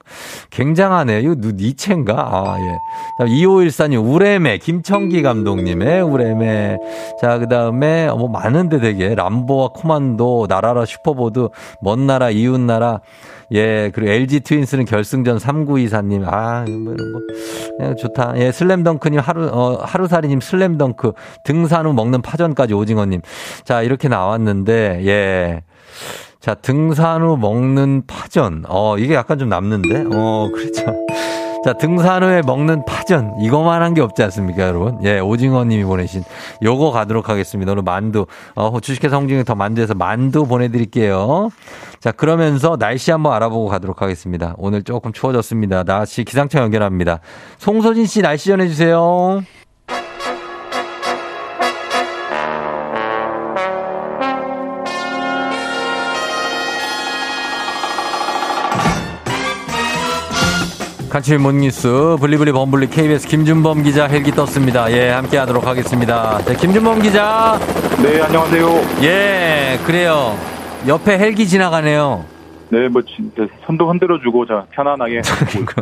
[0.51, 1.19] 굉장하네요.
[1.19, 2.13] 이거 누 니체인가?
[2.13, 3.25] 아, 예.
[3.25, 6.77] 2514님 우레메 김청기 감독님의 우레메.
[7.21, 11.49] 자, 그 다음에 뭐 많은데 되게 람보와 코만도 날아라 슈퍼보드
[11.81, 13.01] 먼 나라 이웃 나라
[13.53, 16.23] 예, 그리고 LG 트윈스는 결승전 3924님.
[16.27, 17.19] 아, 뭐 이런 거.
[17.77, 18.33] 그냥 좋다.
[18.37, 21.13] 예, 슬램덩크님 하루, 어, 하루살이님 슬램덩크.
[21.43, 23.21] 등산 후 먹는 파전까지 오징어님.
[23.63, 25.61] 자, 이렇게 나왔는데, 예.
[26.39, 28.63] 자, 등산 후 먹는 파전.
[28.67, 30.05] 어, 이게 약간 좀 남는데?
[30.13, 30.85] 어, 그렇죠.
[31.63, 33.33] 자, 등산 후에 먹는 파전.
[33.39, 34.99] 이거만 한 게 없지 않습니까, 여러분?
[35.03, 36.23] 예, 오징어 님이 보내신
[36.63, 37.71] 요거 가도록 하겠습니다.
[37.71, 38.25] 오늘 만두.
[38.55, 41.49] 어, 주식회사 홍진경 더 만두에서 만두 보내드릴게요.
[41.99, 44.53] 자, 그러면서 날씨 한번 알아보고 가도록 하겠습니다.
[44.57, 45.83] 오늘 조금 추워졌습니다.
[45.83, 47.21] 날씨 기상청 연결합니다.
[47.57, 49.41] 송소진 씨 날씨 전해주세요.
[61.09, 64.91] 간추린 모닝뉴스 블리블리 범블리 KBS 김준범 기자 헬기 떴습니다.
[64.91, 66.37] 예, 함께 하도록 하겠습니다.
[66.39, 67.57] 네, 김준범 기자.
[68.03, 68.67] 네, 안녕하세요.
[69.03, 70.35] 예, 그래요.
[70.85, 72.25] 옆에 헬기 지나가네요.
[72.69, 75.73] 네, 뭐 진짜 손도 흔들어 주고 자 편안하게 있습니다.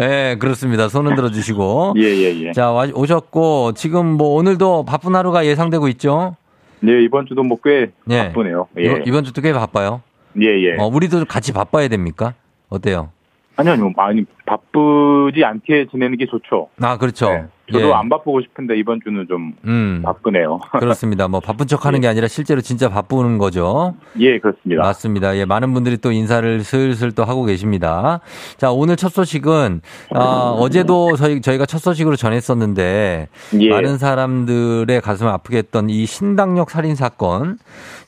[0.00, 0.88] 예, 그렇습니다.
[0.88, 1.94] 손 흔들어 주시고.
[2.00, 2.52] 예, 예, 예.
[2.52, 6.36] 자, 와- 오셨고 지금 뭐 오늘도 바쁜 하루가 예상되고 있죠?
[6.80, 8.28] 네, 이번 주도 뭐꽤 예.
[8.28, 8.68] 바쁘네요.
[8.78, 10.00] 예, 이번, 이번 주도 꽤 바빠요.
[10.40, 10.76] 예, 예.
[10.78, 12.32] 어, 우리도 같이 바빠야 됩니까?
[12.70, 13.10] 어때요?
[13.56, 16.68] 아니요, 아니요, 많이 바쁘지 않게 지내는 게 좋죠.
[16.80, 17.28] 아, 그렇죠.
[17.28, 17.92] 네, 저도 예.
[17.92, 20.02] 안 바쁘고 싶은데 이번 주는 좀 음.
[20.04, 20.58] 바쁘네요.
[20.80, 21.28] 그렇습니다.
[21.28, 23.94] 뭐 바쁜 척 하는 게 아니라 실제로 진짜 바쁘는 거죠.
[24.18, 24.82] 예, 그렇습니다.
[24.82, 25.36] 맞습니다.
[25.36, 28.20] 예, 많은 분들이 또 인사를 슬슬 또 하고 계십니다.
[28.56, 29.82] 자, 오늘 첫 소식은,
[30.14, 33.28] 아, 어제도 저희, 저희가 첫 소식으로 전했었는데,
[33.60, 33.68] 예.
[33.68, 37.58] 많은 사람들의 가슴을 아프게 했던 이 신당역 살인 사건,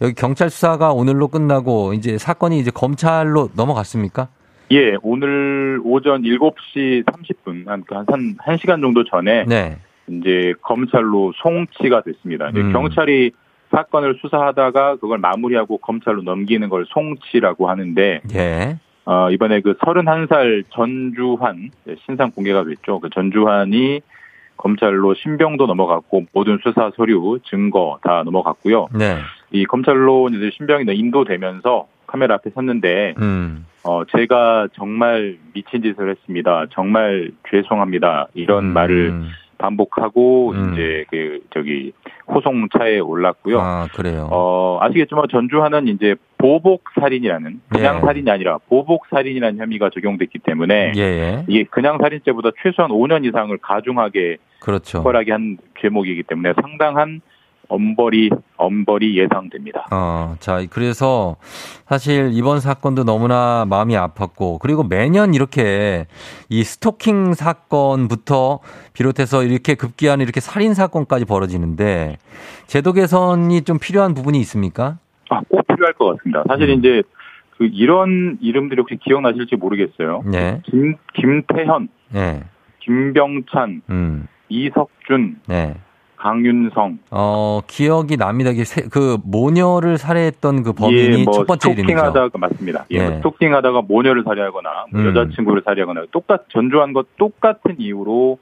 [0.00, 4.28] 여기 경찰 수사가 오늘로 끝나고, 이제 사건이 이제 검찰로 넘어갔습니까?
[4.72, 9.76] 예, 오늘 오전 7시 30분, 한, 한, 한, 한 시간 정도 전에 네.
[10.06, 12.48] 이제 검찰로 송치가 됐습니다.
[12.48, 12.72] 이제 음.
[12.72, 13.32] 경찰이
[13.70, 18.78] 사건을 수사하다가 그걸 마무리하고 검찰로 넘기는 걸 송치라고 하는데 예.
[19.04, 23.00] 어, 이번에 그 31살 전주환 예, 신상 공개가 됐죠.
[23.00, 24.00] 그 전주환이
[24.56, 28.88] 검찰로 신병도 넘어갔고 모든 수사 서류 증거 다 넘어갔고요.
[28.96, 29.18] 네.
[29.50, 33.66] 이 검찰로 이제 신병이 인도되면서 카메라 앞에 섰는데 음.
[33.84, 36.66] 어, 제가 정말 미친 짓을 했습니다.
[36.72, 38.28] 정말 죄송합니다.
[38.34, 38.72] 이런 음.
[38.72, 39.24] 말을
[39.58, 40.72] 반복하고 음.
[40.72, 41.92] 이제 그 저기
[42.28, 43.60] 호송차에 올랐고요.
[43.60, 44.28] 아, 그래요.
[44.30, 48.00] 어, 아시겠지만 전주하는 이제 보복 살인이라는 그냥 예.
[48.00, 51.44] 살인이 아니라 보복 살인이라는 혐의가 적용됐기 때문에 예, 예.
[51.46, 54.98] 이게 그냥 살인죄보다 최소한 5년 이상을 가중하게 그렇죠.
[54.98, 57.20] 처벌하게 한 죄목이기 때문에 상당한
[57.72, 59.86] 엄벌이 엄벌이 예상됩니다.
[59.90, 61.36] 어, 자, 그래서
[61.86, 66.06] 사실 이번 사건도 너무나 마음이 아팠고, 그리고 매년 이렇게
[66.50, 68.60] 이 스토킹 사건부터
[68.92, 72.18] 비롯해서 이렇게 급기야는 이렇게 살인 사건까지 벌어지는데,
[72.66, 74.98] 제도 개선이 좀 필요한 부분이 있습니까?
[75.30, 76.44] 아, 꼭 필요할 것 같습니다.
[76.46, 76.78] 사실 음.
[76.78, 77.02] 이제
[77.56, 80.22] 그 이런 이름들이 혹시 기억나실지 모르겠어요.
[80.26, 80.60] 네.
[80.64, 82.42] 김 김태현, 네.
[82.80, 85.76] 김병찬, 음, 이석준, 네.
[86.26, 88.52] 강윤성, 어, 기억이 납니다.
[88.64, 91.88] 세- 그 모녀를 살해했던 그 범인이 예, 뭐 첫 번째 이름이죠.
[91.88, 92.84] 스토킹하다가 맞습니다.
[92.92, 93.08] 예, 예.
[93.08, 95.06] 뭐 스토킹하다가 모녀를 살해하거나 뭐 음.
[95.08, 98.38] 여자친구를 살해하거나 똑같 전주한 것 똑같은 이유로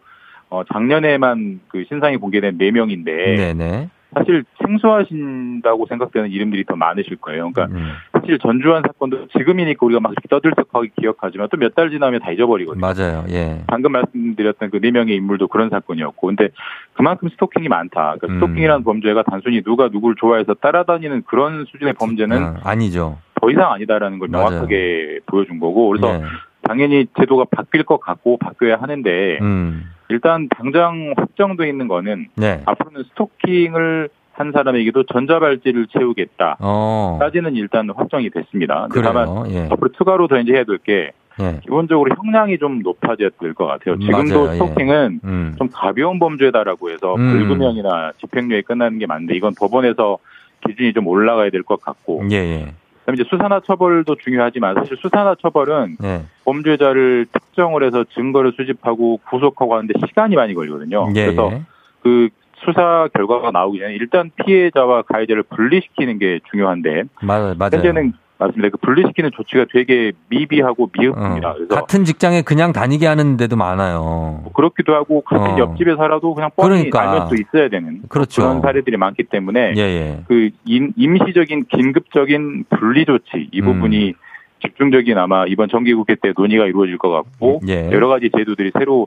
[0.50, 3.88] 어, 작년에만 그 신상이 공개된 네 명인데 네네.
[4.14, 7.50] 사실 생소하신다고 생각되는 이름들이 더 많으실 거예요.
[7.52, 12.20] 그러니까 음, 사실 전주한 사건도 지금이니까 우리가 막 이렇게 떠들썩하게 기억하지만 또 몇 달 지나면
[12.20, 12.80] 다 잊어버리거든요.
[12.80, 13.24] 맞아요.
[13.30, 13.62] 예.
[13.68, 16.48] 방금 말씀드렸던 그 네 명의 인물도 그런 사건이었고, 근데
[16.94, 18.16] 그만큼 스토킹이 많다.
[18.18, 18.34] 그러니까 음.
[18.34, 23.18] 스토킹이라는 범죄가 단순히 누가 누구를 좋아해서 따라다니는 그런 수준의 범죄는 어, 아니죠.
[23.40, 24.48] 더 이상 아니다라는 걸 맞아요.
[24.50, 26.22] 명확하게 보여준 거고, 그래서 예.
[26.62, 32.62] 당연히 제도가 바뀔 것 같고 바뀌어야 하는데 음, 일단 당장 확정돼 있는 거는 네.
[32.66, 36.56] 앞으로는 스토킹을 한 사람에게도 전자발찌를 채우겠다.
[36.60, 38.88] 어, 까지는 일단 확정이 됐습니다.
[39.02, 39.50] 다만.
[39.50, 39.68] 예.
[39.70, 41.58] 앞으로 추가로 더 이제 해야 될게 예.
[41.62, 43.98] 기본적으로 형량이 좀 높아져야 될 것 같아요.
[43.98, 44.54] 지금도 맞아요, 예.
[44.54, 45.54] 스토킹은 음.
[45.58, 47.32] 좀 가벼운 범죄다라고 해서 음.
[47.32, 50.18] 벌금형이나 집행유예 끝나는 게 맞는데 이건 법원에서
[50.66, 52.72] 기준이 좀 올라가야 될 것 같고 예, 예.
[53.00, 56.22] 그다음에 이제 수사나 처벌도 중요하지만 사실 수사나 처벌은 예.
[56.44, 61.08] 범죄자를 특정을 해서 증거를 수집하고 구속하고 하는데 시간이 많이 걸리거든요.
[61.16, 61.26] 예.
[61.26, 61.62] 그래서 예.
[62.02, 62.28] 그
[62.64, 67.54] 수사 결과가 나오기 전에 일단 피해자와 가해자를 분리시키는 게 중요한데 맞아요.
[67.58, 67.70] 맞아요.
[67.72, 68.70] 현재는 맞습니다.
[68.70, 71.50] 그 분리시키는 조치가 되게 미비하고 미흡합니다.
[71.50, 74.40] 어, 그래서 같은 직장에 그냥 다니게 하는 데도 많아요.
[74.42, 75.58] 뭐 그렇기도 하고 같은 어.
[75.58, 77.00] 옆집에 살아도 그냥 뻔히 그러니까.
[77.02, 78.42] 알면 또 있어야 되는 그렇죠.
[78.42, 80.20] 런 사례들이 많기 때문에 예, 예.
[80.26, 83.66] 그 임, 임시적인 긴급적인 분리 조치 이 음.
[83.66, 84.14] 부분이
[84.62, 87.90] 집중적인 아마 이번 정기국회 때 논의가 이루어질 것 같고 예.
[87.92, 89.06] 여러 가지 제도들이 새로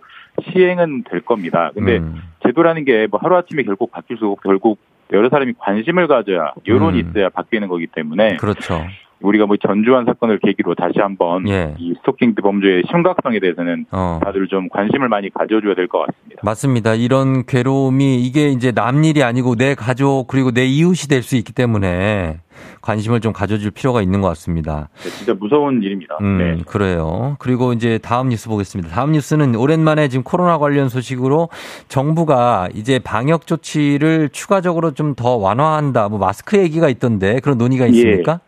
[0.52, 1.72] 시행은 될 겁니다.
[1.74, 4.80] 근데 음, 제도라는 게 뭐 하루아침에 결국 바뀔 수 없고 결국
[5.12, 7.10] 여러 사람이 관심을 가져야 여론이 음.
[7.10, 8.84] 있어야 바뀌는 거기 때문에 그렇죠.
[9.24, 11.74] 우리가 뭐 전주한 사건을 계기로 다시 한번 예.
[11.80, 14.20] 이 스토킹 범죄의 심각성에 대해서는 어.
[14.24, 16.42] 다들 좀 관심을 많이 가져줘야 될 것 같습니다.
[16.44, 16.94] 맞습니다.
[16.96, 21.54] 이런 괴로움이 이게 이제 남 일이 아니고 내 가족 그리고 내 이웃이 될 수 있기
[21.54, 22.40] 때문에
[22.82, 24.90] 관심을 좀 가져줄 필요가 있는 것 같습니다.
[24.98, 26.18] 네, 진짜 무서운 일입니다.
[26.22, 26.64] 음, 네.
[26.68, 27.38] 그래요.
[27.40, 28.90] 그리고 이제 다음 뉴스 보겠습니다.
[28.94, 31.48] 다음 뉴스는 오랜만에 지금 코로나 관련 소식으로
[31.88, 36.10] 정부가 이제 방역 조치를 추가적으로 좀 더 완화한다.
[36.10, 38.40] 뭐 마스크 얘기가 있던데 그런 논의가 있습니까?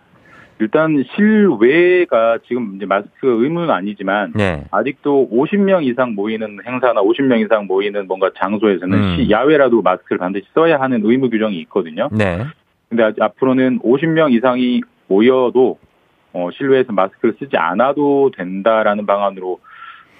[0.60, 4.64] 일단 실외가 지금 이제 마스크 의무는 아니지만 네.
[4.72, 9.16] 아직도 50명 이상 모이는 행사나 50명 이상 모이는 뭔가 장소에서는 음.
[9.18, 12.08] 시- 야외라도 마스크를 반드시 써야 하는 의무 규정이 있거든요.
[12.12, 12.39] 네.
[12.88, 15.78] 근데 아직 앞으로는 50명 이상이 모여도
[16.34, 19.60] 어, 실외에서 마스크를 쓰지 않아도 된다라는 방안으로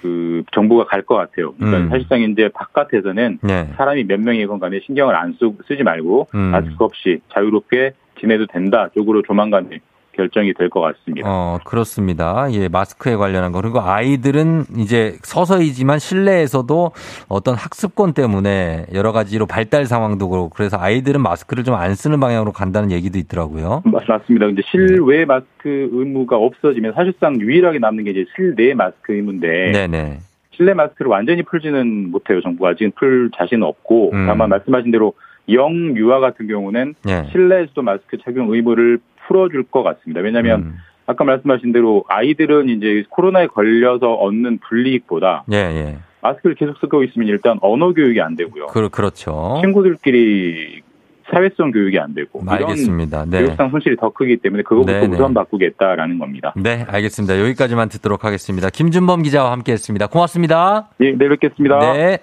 [0.02, 1.52] 그 정보가 갈 것 같아요.
[1.54, 1.88] 그러니까 음.
[1.88, 3.68] 사실상 이제 바깥에서는 네.
[3.76, 6.38] 사람이 몇 명이건 간에 신경을 안 쓰, 쓰지 말고 음.
[6.52, 9.68] 마스크 없이 자유롭게 지내도 된다 쪽으로 조만간
[10.16, 11.28] 결정이 될 것 같습니다.
[11.30, 12.46] 어, 그렇습니다.
[12.52, 13.60] 예, 마스크에 관련한 거.
[13.60, 16.90] 그리고 아이들은 이제 서서이지만 실내에서도
[17.28, 22.52] 어떤 학습권 때문에 여러 가지로 발달 상황도 그렇고 그래서 아이들은 마스크를 좀 안 쓰는 방향으로
[22.52, 23.82] 간다는 얘기도 있더라고요.
[23.84, 24.46] 맞- 맞습니다.
[24.46, 30.18] 근데 실외 마스크 의무가 없어지면 사실상 유일하게 남는 게 이제 실내 마스크 의무인데 네네.
[30.52, 32.40] 실내 마스크를 완전히 풀지는 못해요.
[32.40, 34.26] 정부가 아직은 풀 자신은 없고 음.
[34.26, 35.12] 다만 말씀하신 대로
[35.50, 37.26] 영유아 같은 경우는 예.
[37.30, 40.20] 실내에서도 마스크 착용 의무를 풀어줄 것 같습니다.
[40.20, 40.76] 왜냐하면 음.
[41.06, 45.98] 아까 말씀하신 대로 아이들은 이제 코로나에 걸려서 얻는 불이익보다 예, 예.
[46.20, 48.66] 마스크를 계속 쓰고 있으면 일단 언어 교육이 안 되고요.
[48.66, 49.58] 그, 그렇죠.
[49.62, 50.82] 친구들끼리
[51.30, 53.18] 사회성 교육이 안 되고 알겠습니다.
[53.18, 53.38] 이런 네.
[53.38, 55.14] 교육상 손실이 더 크기 때문에 그거부터 네, 네.
[55.14, 56.52] 우선 바꾸겠다라는 겁니다.
[56.56, 57.40] 네, 알겠습니다.
[57.40, 58.70] 여기까지만 듣도록 하겠습니다.
[58.70, 60.06] 김준범 기자와 함께 했습니다.
[60.06, 60.90] 고맙습니다.
[61.00, 61.92] 예, 내일 뵙겠습니다.
[61.94, 62.18] 네.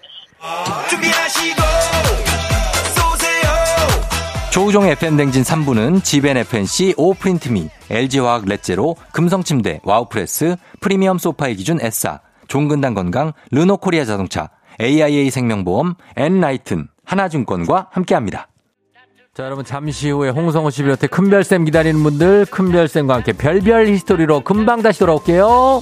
[4.54, 12.94] 조우종 FM대행진 3부는 지벤 FNC, 오프린트미, LG화학 렛제로, 금성침대, 와우프레스, 프리미엄 소파의 기준 S사, 종근당
[12.94, 18.48] 건강, 르노코리아 자동차, AIA 생명보험, 엔라이튼, 하나증권과 함께합니다.
[19.34, 24.84] 자, 여러분 잠시 후에 홍성호 씨 비롯해 큰별쌤 기다리는 분들 큰별쌤과 함께 별별 히스토리로 금방
[24.84, 25.82] 다시 돌아올게요.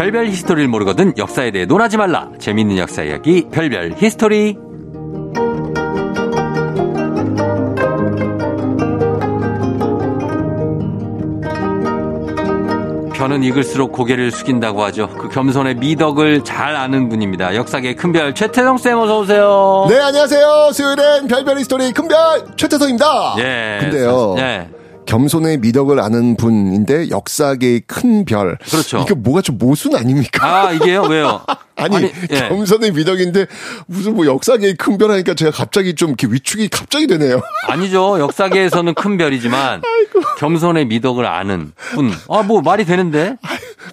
[0.00, 2.30] 별별 히스토리를 모르거든 역사에 대해 논하지 말라.
[2.38, 4.56] 재미있는 역사 이야기 별별 히스토리.
[13.12, 15.10] 벼는 익을수록 고개를 숙인다고 하죠.
[15.18, 17.54] 그 겸손의 미덕을 잘 아는 분입니다.
[17.54, 19.84] 역사계 큰별 최태성 쌤 어서 오세요.
[19.90, 20.70] 네, 안녕하세요.
[20.72, 23.34] 수요일엔 별별 히스토리 큰별 최태성입니다.
[23.40, 23.78] 예.
[23.82, 24.34] 근데요.
[24.38, 24.79] 예.
[25.10, 28.56] 겸손의 미덕을 아는 분인데 역사계의 큰 별.
[28.58, 28.98] 그렇죠.
[29.00, 30.46] 이게 뭐가 좀 모순 아닙니까?
[30.68, 31.40] 아 이게요 왜요?
[31.76, 32.48] 아니, 아니, 예.
[32.48, 33.46] 겸손의 미덕인데
[33.86, 37.40] 무슨 뭐 역사계의 큰 별 하니까 제가 갑자기 좀 이렇게 위축이 갑자기 되네요.
[37.68, 38.20] 아니죠.
[38.20, 39.80] 역사계에서는 큰 별이지만
[40.38, 42.12] 겸손의 미덕을 아는 분.
[42.28, 43.36] 아 뭐 말이 되는데?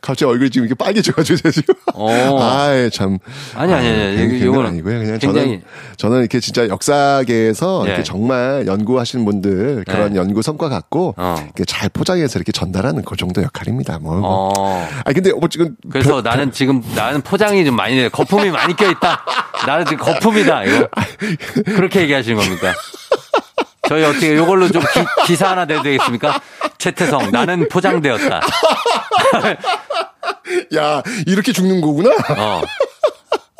[0.01, 1.73] 갑자기 얼굴이 지금 이렇게 빨개져가지고 제가 지금.
[1.93, 2.39] 어.
[2.41, 3.17] 아이 참.
[3.55, 4.17] 아니 아니 아니.
[4.17, 4.99] 그건 이거는 아니고요.
[4.99, 5.61] 그냥 굉장히 저는
[5.97, 7.89] 저는 이렇게 진짜 역사계에서 예.
[7.89, 10.19] 이렇게 정말 연구하시는 분들 그런 예.
[10.19, 11.35] 연구 성과 갖고 어.
[11.43, 13.99] 이렇게 잘 포장해서 이렇게 전달하는 그 정도 역할입니다.
[13.99, 14.21] 뭐.
[14.23, 14.88] 어.
[15.05, 18.09] 아 근데 뭐 지금 그래서 별- 나는 지금 나는 포장이 좀 많이 돼.
[18.09, 19.23] 거품이 많이 껴 있다.
[19.65, 20.63] 나는 지금 거품이다.
[20.65, 20.88] 이거
[21.65, 22.73] 그렇게 얘기하시는 겁니까?
[23.88, 24.81] 저희 어떻게 이걸로 좀
[25.25, 26.39] 기, 사 하나 내도 되겠습니까?
[26.77, 28.41] 최태성 나는 포장되었다.
[30.75, 32.11] 야 이렇게 죽는 거구나.
[32.38, 32.61] 어.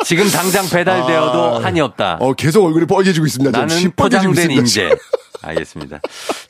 [0.06, 1.64] 지금 당장 배달되어도 아.
[1.64, 2.18] 한이 없다.
[2.20, 3.58] 어 계속 얼굴이 뻐개지고 있습니다.
[3.58, 4.90] 나는 포장된 인재.
[5.42, 6.00] 알겠습니다.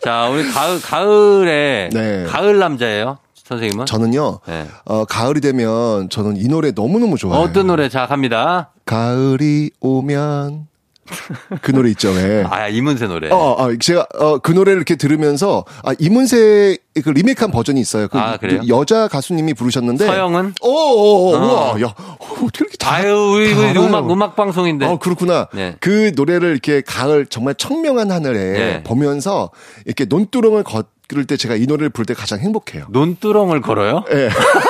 [0.01, 2.23] 자, 우리 가을, 가을에, 네.
[2.25, 3.17] 가을 남자예요?
[3.43, 3.85] 선생님은?
[3.85, 4.39] 저는요.
[4.45, 4.67] 네.
[4.85, 7.43] 어 가을이 되면 저는 이 노래 너무 너무 좋아해요.
[7.43, 7.89] 어떤 노래?
[7.89, 8.69] 자, 갑니다.
[8.85, 10.67] 가을이 오면
[11.61, 12.11] 그 노래 있죠.
[12.11, 12.43] 왜?
[12.49, 13.29] 아, 이문세 노래.
[13.29, 18.07] 어, 어, 제가 어, 그 노래를 이렇게 들으면서 아 이문세 그 리메이크한 버전이 있어요.
[18.07, 18.61] 그 아, 그래요?
[18.67, 20.05] 여자 가수님이 부르셨는데.
[20.05, 20.53] 서영은?
[20.61, 21.39] 오, 오, 오, 어.
[21.39, 22.95] 우와, 야, 어떻게 이렇게 다.
[22.95, 23.79] 아유, 우리, 다 우리?
[23.79, 24.85] 음악, 음악 방송인데.
[24.85, 25.47] 어, 그렇구나.
[25.53, 25.75] 네.
[25.79, 28.83] 그 노래를 이렇게 가을 정말 청명한 하늘에 네.
[28.83, 29.51] 보면서
[29.85, 32.85] 이렇게 논두렁을 걷을 때 제가 이 노래를 부를 때 가장 행복해요.
[32.89, 34.03] 논두렁을 걸어요?
[34.11, 34.29] 예.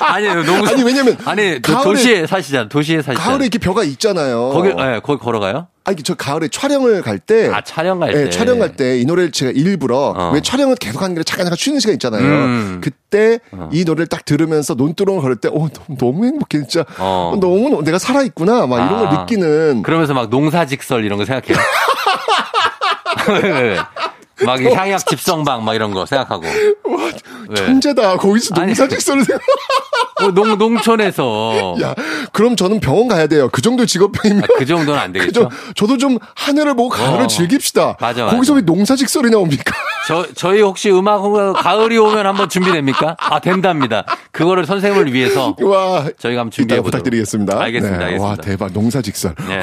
[0.00, 2.68] 아니, 농 아니, 왜냐면 아니, 그 가을에- 도시에 사시잖아.
[2.68, 3.18] 도시에 사시잖아.
[3.28, 4.50] 가을에 이렇게 벼가 있잖아요.
[4.50, 5.68] 거기, 예, 거기 걸어가요?
[5.86, 7.50] 아니, 저 가을에 촬영을 갈 때.
[7.52, 8.30] 아, 촬영 갈 예, 때.
[8.30, 10.30] 촬영 갈 때 이 노래를 제가 일부러 어.
[10.32, 12.22] 왜 촬영을 계속 하는 게 잠깐 잠깐 쉬는 시간 있잖아요.
[12.22, 12.80] 음.
[12.82, 13.68] 그때 어.
[13.72, 16.84] 이 노래를 딱 들으면서 논두렁을 걸을 때, 어, 너무, 너무 행복해 진짜.
[16.98, 17.36] 어.
[17.40, 19.20] 너무 내가 살아 있구나 막 이런 걸 아.
[19.20, 19.82] 느끼는.
[19.82, 21.58] 그러면서 막 농사직설 이런 거 생각해요.
[24.44, 26.44] 막이 향약 집성방 막 이런 거 생각하고.
[27.48, 27.54] 왜?
[27.54, 28.16] 천재다.
[28.16, 28.54] 거기서.
[28.54, 29.40] 농사직설을 생각.
[30.24, 31.76] 어, 농, 농촌에서.
[31.82, 31.94] 야,
[32.32, 33.48] 그럼 저는 병원 가야 돼요.
[33.52, 34.44] 그 정도 직업병이면.
[34.44, 35.48] 아, 그 정도는 안 되겠죠.
[35.48, 35.72] 그죠?
[35.74, 37.26] 저도 좀 하늘을 보고 가을을 어.
[37.26, 37.96] 즐깁시다.
[38.00, 38.34] 맞아, 맞아.
[38.36, 39.72] 거기서 왜 농사직설이 나옵니까?
[40.06, 41.22] 저, 저희 혹시 음악
[41.56, 43.16] 가을이 오면 한번 준비됩니까?
[43.18, 44.04] 아, 된답니다.
[44.32, 46.92] 그거를 선생님을 위해서 와, 저희가 한번 준비해 보도록.
[46.92, 47.60] 부탁드리겠습니다.
[47.60, 47.98] 알겠습니다.
[47.98, 48.28] 네, 알겠습니다.
[48.30, 48.72] 와, 대박.
[48.72, 49.34] 농사직설.
[49.48, 49.62] 네.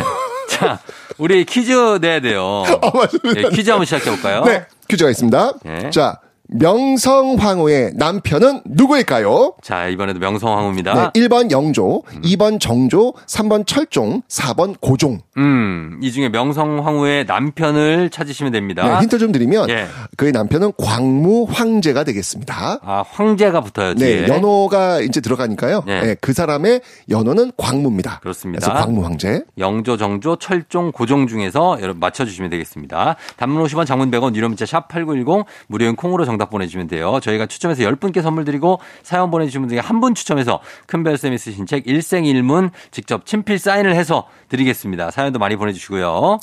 [0.49, 0.80] 자,
[1.18, 2.64] 우리 퀴즈 내야 돼요.
[2.82, 3.41] 아, 맞습니다.
[3.41, 4.43] 예, 퀴즈 한번 시작해 볼까요?
[4.43, 5.53] 네, 퀴즈가 있습니다.
[5.64, 5.89] 네.
[5.91, 6.20] 자,
[6.52, 9.56] 명성황후의 남편은 누구일까요?
[9.62, 11.12] 자, 이번에도 명성황후입니다.
[11.14, 15.20] 네, 1번 영조, 2번 정조, 3번 철종, 4번 고종.
[15.38, 18.84] 음, 이 중에 명성황후의 남편을 찾으시면 됩니다.
[18.84, 19.88] 네, 힌트 좀 드리면 예.
[20.18, 22.80] 그의 남편은 광무 황제가 되겠습니다.
[22.84, 24.22] 아, 황제가 붙어요, 뒤에.
[24.22, 25.84] 네, 연호가 이제 들어가니까요.
[25.88, 26.02] 예.
[26.02, 28.20] 네, 그 사람의 연호는 광무입니다.
[28.20, 28.68] 그렇습니다.
[28.68, 29.43] 그래서 광무 황제.
[29.58, 33.16] 영조, 정조, 철종, 고종 중에서 여러분 맞춰 주시면 되겠습니다.
[33.38, 37.20] 단문 50원, 장문 100원, 유료 문자 샵 8910, 무료인 콩으로 정답 보내주시면 돼요.
[37.22, 41.86] 저희가 추첨해서 10분께 선물 드리고 사연 보내주신 분 중에 한 분 추첨해서 큰별쌤이 쓰신 책
[41.86, 45.12] 일생일문 직접 친필 사인을 해서 드리겠습니다.
[45.12, 46.39] 사연도 많이 보내주시고요.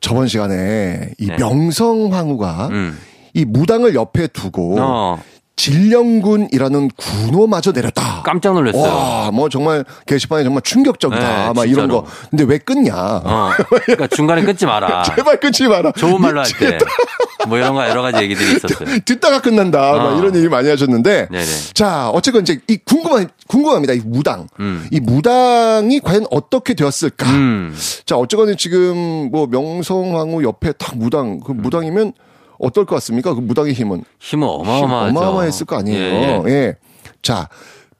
[0.00, 1.36] 저번 시간에 이 네.
[1.36, 2.98] 명성황후가 음.
[3.34, 5.22] 이 무당을 옆에 두고 어,
[5.56, 8.22] 진령군이라는 군호마저 내렸다.
[8.24, 8.82] 깜짝 놀랐어요.
[8.82, 11.46] 와, 뭐 정말 게시판에 정말 충격적이다.
[11.46, 12.02] 네, 막 이런 진짜로.
[12.04, 12.08] 거.
[12.30, 12.94] 근데 왜 끊냐?
[12.94, 13.50] 어,
[13.86, 15.02] 그러니까 중간에 끊지 마라.
[15.16, 15.92] 제발 끊지 마라.
[15.92, 16.78] 좋은 말로 할 때.
[17.48, 18.98] 뭐 이런 거 여러 가지 얘기들이 있었어요.
[19.04, 19.92] 듣다가 끝난다.
[19.92, 19.98] 어.
[19.98, 21.28] 막 이런 얘기 많이 하셨는데.
[21.30, 21.46] 네네.
[21.74, 23.94] 자, 어쨌건 이제 이 궁금한, 궁금합니다.
[23.94, 24.48] 이 무당.
[24.60, 24.86] 음.
[24.90, 27.28] 이 무당이 과연 어떻게 되었을까?
[27.30, 27.74] 음.
[28.04, 32.12] 자, 어쨌건 지금 뭐 명성황후 옆에 딱 무당, 그 무당이면
[32.58, 33.34] 어떨 것 같습니까?
[33.34, 34.04] 그 무당의 힘은.
[34.18, 35.18] 힘은 힘 어마어마하죠.
[35.18, 35.98] 어마어마했을 거 아니에요.
[35.98, 36.50] 예, 예.
[36.50, 36.76] 예.
[37.22, 37.48] 자,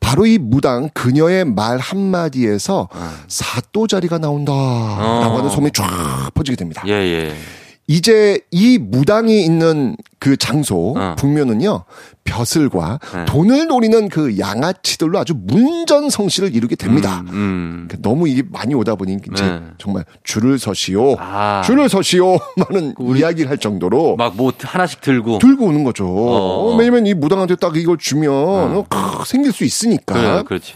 [0.01, 3.11] 바로 이 무당 그녀의 말 한마디에서 어.
[3.29, 6.83] 사또 자리가 나온다라고 하는 소문이 쫙 퍼지게 됩니다.
[6.87, 7.35] 예, 예.
[7.89, 11.15] 이제 이 무당이 있는 그 장소 어.
[11.17, 11.85] 북면은요
[12.25, 13.25] 벼슬과 네.
[13.27, 17.21] 돈을 노리는 그 양아치들로 아주 문전성시를 이루게 됩니다.
[17.29, 17.85] 음, 음.
[17.89, 19.61] 그러니까 너무 이게 많이 오다 보니 이제 네.
[19.79, 21.63] 정말 줄을 서시오, 아.
[21.65, 25.39] 줄을 서시오 많은 이야기를 할 정도로 막 뭐 하나씩 들고.
[25.39, 26.07] 들고 오는 거죠.
[26.07, 26.73] 어.
[26.73, 30.15] 어, 왜냐면 이 무당한테 딱 이걸 주면 어, 크, 생길 수 있으니까.
[30.15, 30.75] 그래, 그렇지.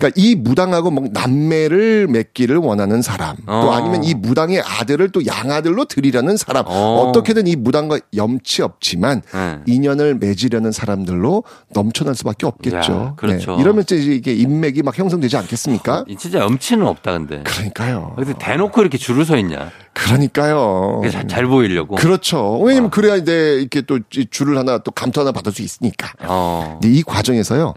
[0.00, 3.70] 그러니까 이 무당하고 뭐 남매를 맺기를 원하는 사람, 또 어.
[3.72, 6.70] 아니면 이 무당의 아들을 또 양아들로 드리려는 사람, 어.
[6.72, 7.12] 어.
[7.12, 9.58] 떻게든이 무당과 염치 없지만 네.
[9.66, 11.44] 인연을 맺으려는 사람들로
[11.74, 12.92] 넘쳐날 수밖에 없겠죠.
[12.92, 13.56] 야, 그렇죠.
[13.56, 13.62] 네.
[13.62, 16.06] 이러면 이제 이게 인맥이 막 형성되지 않겠습니까?
[16.08, 17.42] 이 진짜 염치는 없다, 근데.
[17.42, 18.14] 그러니까요.
[18.16, 19.70] 근데 대놓고 이렇게 줄을 서 있냐.
[19.92, 21.02] 그러니까요.
[21.10, 21.96] 잘, 잘 보이려고.
[21.96, 22.58] 그렇죠.
[22.60, 26.12] 왜냐면 그래야 이제 이렇게 또이 줄을 하나 또 감투 하나 받을 수 있으니까.
[26.22, 26.78] 어.
[26.80, 27.74] 근데 이 과정에서요.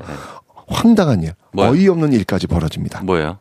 [0.68, 1.72] 황당한 일, 뭐요?
[1.72, 3.04] 어이없는 일까지 벌어집니다.
[3.04, 3.40] 뭐예요?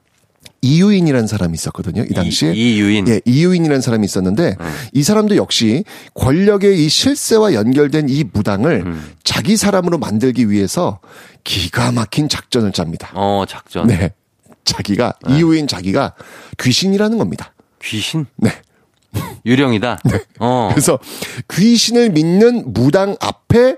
[0.64, 2.04] 이유인이라는 사람이 있었거든요.
[2.08, 2.52] 이 당시에.
[2.54, 3.08] 이, 이유인.
[3.08, 4.56] 예, 이유인이라는 사람이 있었는데
[4.92, 9.12] 이 사람도 역시 권력의 이 실세와 연결된 이 무당을 음.
[9.24, 11.00] 자기 사람으로 만들기 위해서
[11.42, 13.10] 기가 막힌 작전을 짭니다.
[13.14, 13.88] 어, 작전.
[13.88, 14.12] 네.
[14.64, 16.14] 자기가 이유인 자기가
[16.60, 17.52] 귀신이라는 겁니다.
[17.82, 18.26] 귀신?
[18.36, 18.52] 네.
[19.44, 19.98] 유령이다?
[20.38, 20.68] 어.
[20.70, 21.00] 그래서
[21.50, 23.76] 귀신을 믿는 무당 앞에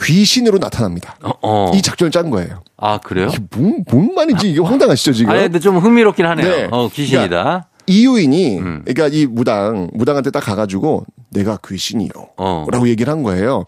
[0.00, 1.16] 귀신으로 나타납니다.
[1.22, 1.70] 어, 어.
[1.74, 2.62] 이 작전을 짠 거예요.
[2.76, 3.28] 아, 그래요?
[3.28, 5.30] 이게 뭔, 뭔 말인지 이게 황당하시죠, 지금?
[5.32, 6.48] 아니, 근데 좀 흥미롭긴 하네요.
[6.48, 6.68] 네.
[6.70, 7.28] 어, 귀신이다.
[7.28, 8.82] 그러니까 이유인이, 음.
[8.86, 12.10] 그러니까 이 무당, 무당한테 딱 가가지고, 내가 귀신이요.
[12.36, 12.66] 어.
[12.70, 13.64] 라고 얘기를 한 거예요.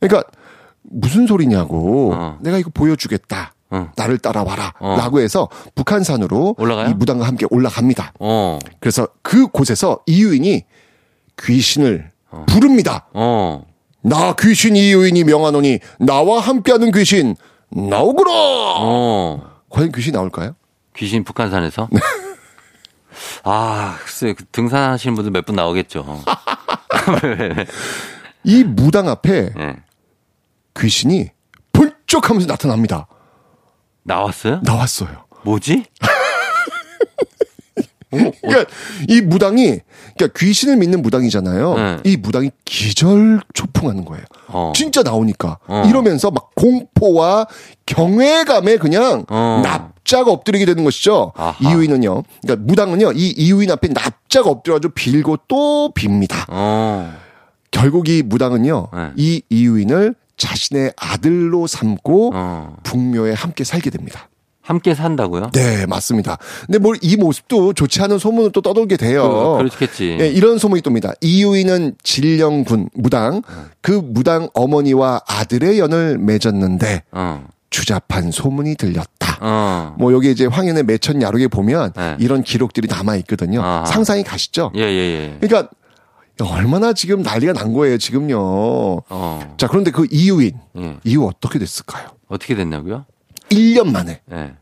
[0.00, 0.28] 그러니까,
[0.82, 2.38] 무슨 소리냐고, 어.
[2.40, 3.52] 내가 이거 보여주겠다.
[3.68, 3.90] 어.
[3.96, 4.74] 나를 따라와라.
[4.78, 4.96] 어.
[4.96, 6.88] 라고 해서 북한산으로 올라가요?
[6.90, 8.12] 이 무당과 함께 올라갑니다.
[8.20, 8.58] 어.
[8.78, 10.64] 그래서 그 곳에서 이유인이
[11.42, 12.12] 귀신을
[12.46, 13.08] 부릅니다.
[14.06, 14.08] 어.
[14.08, 17.34] 나 귀신 이유인이 명하노니 나와 함께하는 귀신
[17.70, 18.30] 나오거라.
[18.32, 19.50] 어.
[19.70, 20.54] 과연 귀신 나올까요?
[20.96, 21.88] 귀신 북한산에서?
[23.44, 26.22] 아, 글쎄, 그 등산하시는 분들 몇 분 나오겠죠.
[28.44, 29.76] 이 무당 앞에 예.
[30.78, 31.30] 귀신이
[31.72, 33.06] 번쩍하면서 나타납니다.
[34.04, 34.60] 나왔어요?
[34.62, 35.24] 나왔어요.
[35.42, 35.84] 뭐지?
[38.46, 38.70] 그러니까
[39.08, 39.80] 이 무당이
[40.16, 41.74] 그러니까 귀신을 믿는 무당이잖아요.
[41.74, 41.96] 네.
[42.04, 44.24] 이 무당이 기절 초풍하는 거예요.
[44.48, 44.72] 어.
[44.74, 45.84] 진짜 나오니까 어.
[45.86, 47.46] 이러면서 막 공포와
[47.86, 49.60] 경외감에 그냥 어.
[49.62, 51.32] 납작 엎드리게 되는 것이죠.
[51.36, 51.56] 아하.
[51.60, 52.22] 이유인은요.
[52.42, 53.12] 그러니까 무당은요.
[53.12, 56.46] 이 이유인 앞에 납작 엎드려가지고 빌고 또 빕니다.
[56.48, 57.12] 어.
[57.70, 58.88] 결국 이 무당은요.
[58.92, 59.10] 네.
[59.16, 62.76] 이 이유인을 자신의 아들로 삼고 어.
[62.82, 64.28] 북묘에 함께 살게 됩니다.
[64.66, 65.50] 함께 산다고요?
[65.52, 66.38] 네, 맞습니다.
[66.66, 69.56] 근데 뭘 이 모습도 좋지 않은 소문을 또 떠돌게 돼요.
[69.58, 70.16] 그, 그렇겠지.
[70.20, 71.12] 예, 이런 소문이 돕니다.
[71.20, 73.42] 이유인은 진령군 무당,
[73.80, 77.46] 그 무당 어머니와 아들의 연을 맺었는데 어.
[77.70, 79.38] 주잡한 소문이 들렸다.
[79.40, 79.94] 어.
[79.98, 82.16] 뭐 여기 이제 황현의 매천 야록에 보면 네.
[82.18, 83.62] 이런 기록들이 남아 있거든요.
[83.62, 83.84] 아하.
[83.84, 84.72] 상상이 가시죠?
[84.74, 85.38] 예, 예, 예.
[85.40, 85.70] 그러니까
[86.40, 88.36] 얼마나 지금 난리가 난 거예요, 지금요.
[88.38, 89.54] 어.
[89.58, 90.96] 자, 그런데 그 이유인 예.
[91.04, 92.08] 이유 어떻게 됐을까요?
[92.28, 93.04] 어떻게 됐냐고요?
[93.50, 94.54] 1년 만에 예.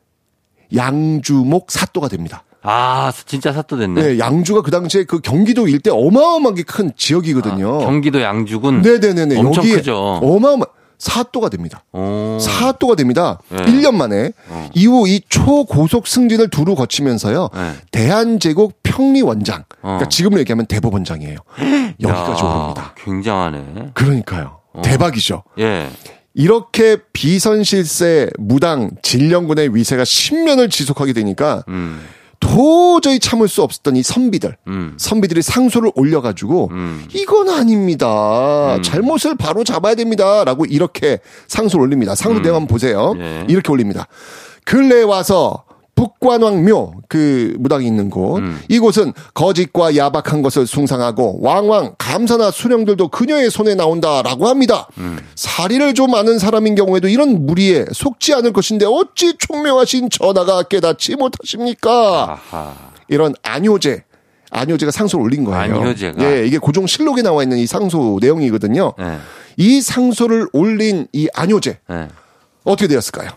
[0.74, 2.44] 양주목 사또가 됩니다.
[2.62, 4.02] 아, 진짜 사또 됐네.
[4.02, 7.82] 네, 양주가 그 당시에 그 경기도 일대 어마어마하게 큰 지역이거든요.
[7.82, 8.80] 아, 경기도 양주군.
[8.80, 9.38] 네네네네.
[9.38, 9.96] 엄청 여기에 크죠.
[10.22, 10.64] 어마어마
[10.96, 11.84] 사또가 됩니다.
[11.92, 12.38] 어.
[12.40, 13.38] 사또가 됩니다.
[13.50, 13.58] 네.
[13.66, 14.70] 1년 만에 어.
[14.74, 17.50] 이후 이 초고속 승진을 두루 거치면서요.
[17.52, 17.72] 네.
[17.90, 19.64] 대한제국 평리원장.
[19.82, 19.82] 어.
[19.82, 21.36] 그러니까 지금으로 얘기하면 대법원장이에요.
[22.00, 22.94] 여기까지 야, 오릅니다.
[22.96, 23.90] 굉장하네.
[23.92, 24.60] 그러니까요.
[24.82, 25.42] 대박이죠.
[25.58, 25.88] 예.
[26.34, 32.00] 이렇게 비선실세 무당 진령군의 위세가 10년을 지속하게 되니까 음.
[32.40, 34.94] 도저히 참을 수 없었던 이 선비들, 음.
[34.98, 37.06] 선비들이 상소를 올려가지고 음.
[37.14, 38.76] 이건 아닙니다.
[38.76, 38.82] 음.
[38.82, 42.14] 잘못을 바로 잡아야 됩니다라고 이렇게 상소를 올립니다.
[42.14, 43.14] 상소 내용 한번 보세요.
[43.18, 43.46] 예.
[43.48, 44.08] 이렇게 올립니다.
[44.64, 45.64] 근래에 와서
[45.94, 48.60] 북관왕묘 그 무당이 있는 곳 음.
[48.68, 54.88] 이곳은 거짓과 야박한 것을 숭상하고 왕왕 감사나 수령들도 그녀의 손에 나온다라고 합니다.
[54.98, 55.18] 음.
[55.34, 62.40] 사리를 좀 아는 사람인 경우에도 이런 무리에 속지 않을 것인데 어찌 총명하신 전하가 깨닫지 못하십니까?
[62.50, 62.74] 아하.
[63.08, 64.04] 이런 안효제
[64.50, 65.76] 안효제가 상소를 올린 거예요.
[65.76, 66.24] 안효제가?
[66.24, 68.92] 예, 이게 고종 실록에 나와 있는 이 상소 내용이거든요.
[69.00, 69.18] 예.
[69.56, 72.08] 이 상소를 올린 이 안효제 예.
[72.64, 73.30] 어떻게 되었을까요?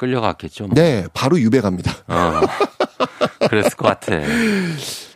[0.00, 0.68] 끌려갔겠죠.
[0.68, 0.74] 뭐.
[0.74, 1.94] 네, 바로 유배 갑니다.
[2.08, 2.40] 어.
[3.48, 4.18] 그랬을 것 같아.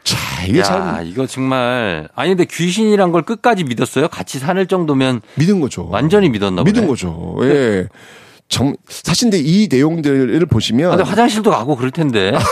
[0.04, 4.08] 자, 이게 야, 참 이거 정말 아니 근데 귀신이란 걸 끝까지 믿었어요?
[4.08, 5.88] 같이 사는 정도면 믿은 거죠.
[5.88, 6.70] 완전히 믿었나 보네.
[6.70, 7.38] 믿은 거죠.
[7.42, 7.88] 예.
[8.48, 12.32] 정, 사실 근데 이 내용들을 보시면 아, 근데 화장실도 가고 그럴 텐데.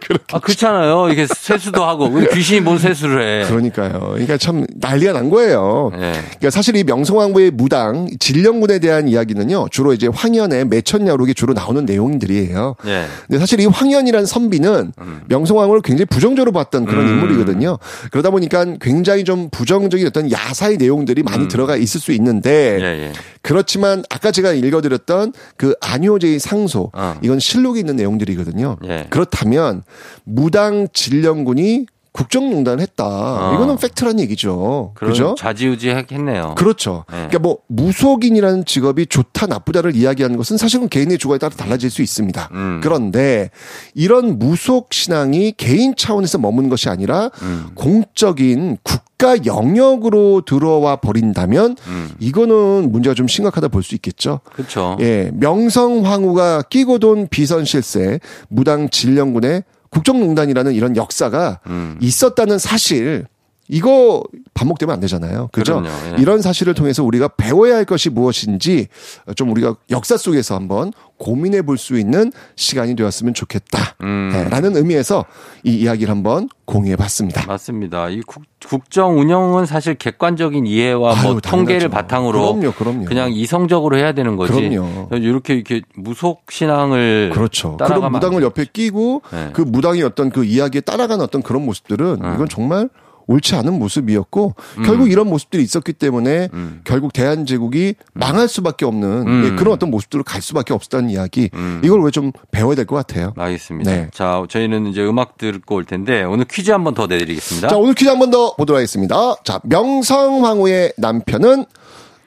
[0.32, 1.08] 아, 그렇잖아요.
[1.10, 2.10] 이게 세수도 하고.
[2.32, 3.48] 귀신이 뭔 세수를 해.
[3.48, 4.10] 그러니까요.
[4.12, 5.90] 그러니까 참 난리가 난 거예요.
[5.94, 6.12] 예.
[6.12, 9.68] 그러니까 사실 이 명성황후의 무당 진령군에 대한 이야기는요.
[9.70, 12.76] 주로 이제 황현의 매천야록이 주로 나오는 내용들이에요.
[12.86, 13.06] 예.
[13.26, 14.92] 근데 사실 이 황현이라는 선비는
[15.26, 17.14] 명성황후를 굉장히 부정적으로 봤던 그런 음.
[17.14, 17.78] 인물이거든요.
[18.10, 22.80] 그러다 보니까 굉장히 좀 부정적인 어떤 야사의 내용들이 많이 들어가 있을 수 있는데 음.
[22.80, 23.12] 예, 예.
[23.42, 27.16] 그렇지만 아까 제가 읽어드렸던 그 안효제의 상소 어.
[27.22, 28.78] 이건 실록에 있는 내용들이거든요.
[28.86, 29.06] 예.
[29.10, 29.81] 그렇다면
[30.24, 33.04] 무당 진령군이 국정농단을 했다.
[33.06, 33.54] 어.
[33.54, 34.92] 이거는 팩트란 얘기죠.
[34.94, 35.34] 그죠?
[35.38, 36.54] 좌지우지 했겠네요.
[36.56, 37.04] 그렇죠.
[37.10, 37.16] 예.
[37.16, 42.50] 그러니까 뭐 무속인이라는 직업이 좋다 나쁘다를 이야기하는 것은 사실은 개인의 주관에 따라 달라질 수 있습니다.
[42.52, 42.80] 음.
[42.82, 43.50] 그런데
[43.94, 47.68] 이런 무속 신앙이 개인 차원에서 머문 것이 아니라 음.
[47.74, 52.10] 공적인 국가 영역으로 들어와 버린다면 음.
[52.18, 54.40] 이거는 문제가 좀 심각하다 볼 수 있겠죠.
[54.44, 54.96] 그렇죠.
[55.00, 61.96] 예, 명성황후가 끼고 돈 비선실세 무당 진령군의 국정농단이라는 이런 역사가 음.
[62.00, 63.26] 있었다는 사실
[63.72, 65.48] 이거 반복되면 안 되잖아요.
[65.50, 65.82] 그죠?
[65.86, 66.20] 예.
[66.20, 68.88] 이런 사실을 통해서 우리가 배워야 할 것이 무엇인지
[69.34, 73.96] 좀 우리가 역사 속에서 한번 고민해 볼 수 있는 시간이 되었으면 좋겠다.
[74.02, 74.28] 음.
[74.30, 75.24] 네, 라는 의미에서
[75.64, 77.46] 이 이야기를 한번 공유해 봤습니다.
[77.46, 78.10] 맞습니다.
[78.10, 81.88] 이 국, 국정 운영은 사실 객관적인 이해와 뭐 아유, 통계를 당연하죠.
[81.88, 83.04] 바탕으로 그럼요, 그럼요.
[83.06, 84.52] 그냥 이성적으로 해야 되는 거지.
[84.52, 85.08] 그럼요.
[85.12, 87.78] 이렇게 이렇게 무속 신앙을 그렇죠.
[87.78, 89.50] 그런 무당을 안 옆에 끼고 네.
[89.54, 92.34] 그 무당이 어떤 그 이야기에 따라가는 어떤 그런 모습들은 음.
[92.34, 92.90] 이건 정말
[93.26, 94.54] 옳지 않은 모습이었고
[94.84, 96.80] 결국 이런 모습들이 있었기 때문에 음.
[96.84, 99.44] 결국 대한제국이 망할 수밖에 없는 음.
[99.44, 101.80] 예, 그런 어떤 모습들을 갈 수밖에 없었다는 이야기 음.
[101.84, 103.32] 이걸 왜 좀 배워야 될 것 같아요.
[103.36, 103.90] 알겠습니다.
[103.90, 104.08] 네.
[104.12, 107.68] 자, 저희는 이제 음악 듣고 올 텐데 오늘 퀴즈 한 번 더 내드리겠습니다.
[107.68, 109.34] 자 오늘 퀴즈 한 번 더 보도록 하겠습니다.
[109.44, 111.64] 자 명성황후의 남편은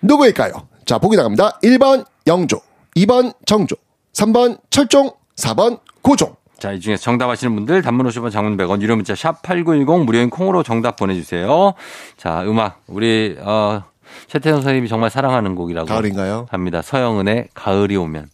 [0.01, 0.53] 누구일까요?
[0.85, 1.59] 자 보기 나갑니다.
[1.63, 2.59] 1번 영조,
[2.95, 3.75] 2번 정조,
[4.13, 6.35] 3번 철종, 4번 고종.
[6.57, 10.29] 자, 이 중에서 정답 아시는 분들 단문 50원 장문 100원 유료 문자 샵 8910 무료인
[10.29, 11.73] 콩으로 정답 보내주세요.
[12.17, 12.81] 자, 음악.
[12.87, 13.83] 우리, 어,
[14.27, 16.47] 최태성 선생님이 정말 사랑하는 곡이라고 가을인가요?
[16.49, 16.81] 합니다.
[16.81, 18.27] 서영은의 가을이 오면.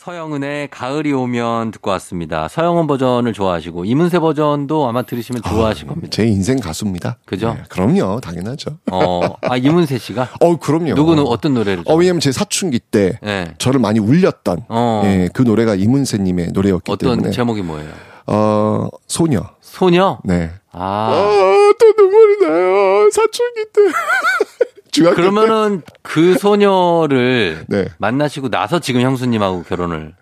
[0.00, 2.48] 서영은의 가을이 오면 듣고 왔습니다.
[2.48, 6.08] 서영은 버전을 좋아하시고 이문세 버전도 아마 들으시면 좋아하실 겁니다.
[6.10, 7.18] 제 인생 가수입니다.
[7.26, 7.52] 그죠?
[7.52, 8.78] 네, 그럼요, 당연하죠.
[8.90, 10.30] 어, 아, 이문세 씨가?
[10.40, 10.94] 어, 그럼요.
[10.94, 11.84] 누구는 어떤 노래를?
[11.86, 13.52] 어, 왜냐면 제 사춘기 때 네.
[13.58, 15.02] 저를 많이 울렸던 어.
[15.04, 17.90] 예, 그 노래가 이문세님의 노래였기 어떤 때문에 제목이 뭐예요?
[18.26, 19.42] 어 소녀.
[19.60, 20.18] 소녀?
[20.24, 20.50] 네.
[20.72, 21.10] 아.
[21.12, 23.10] 아, 또 눈물이 나요.
[23.10, 23.82] 사춘기 때.
[24.90, 25.22] 중학교 때.
[25.22, 27.86] 그러면은 그 소녀를 네.
[27.98, 30.14] 만나시고 나서 지금 형수님하고 결혼을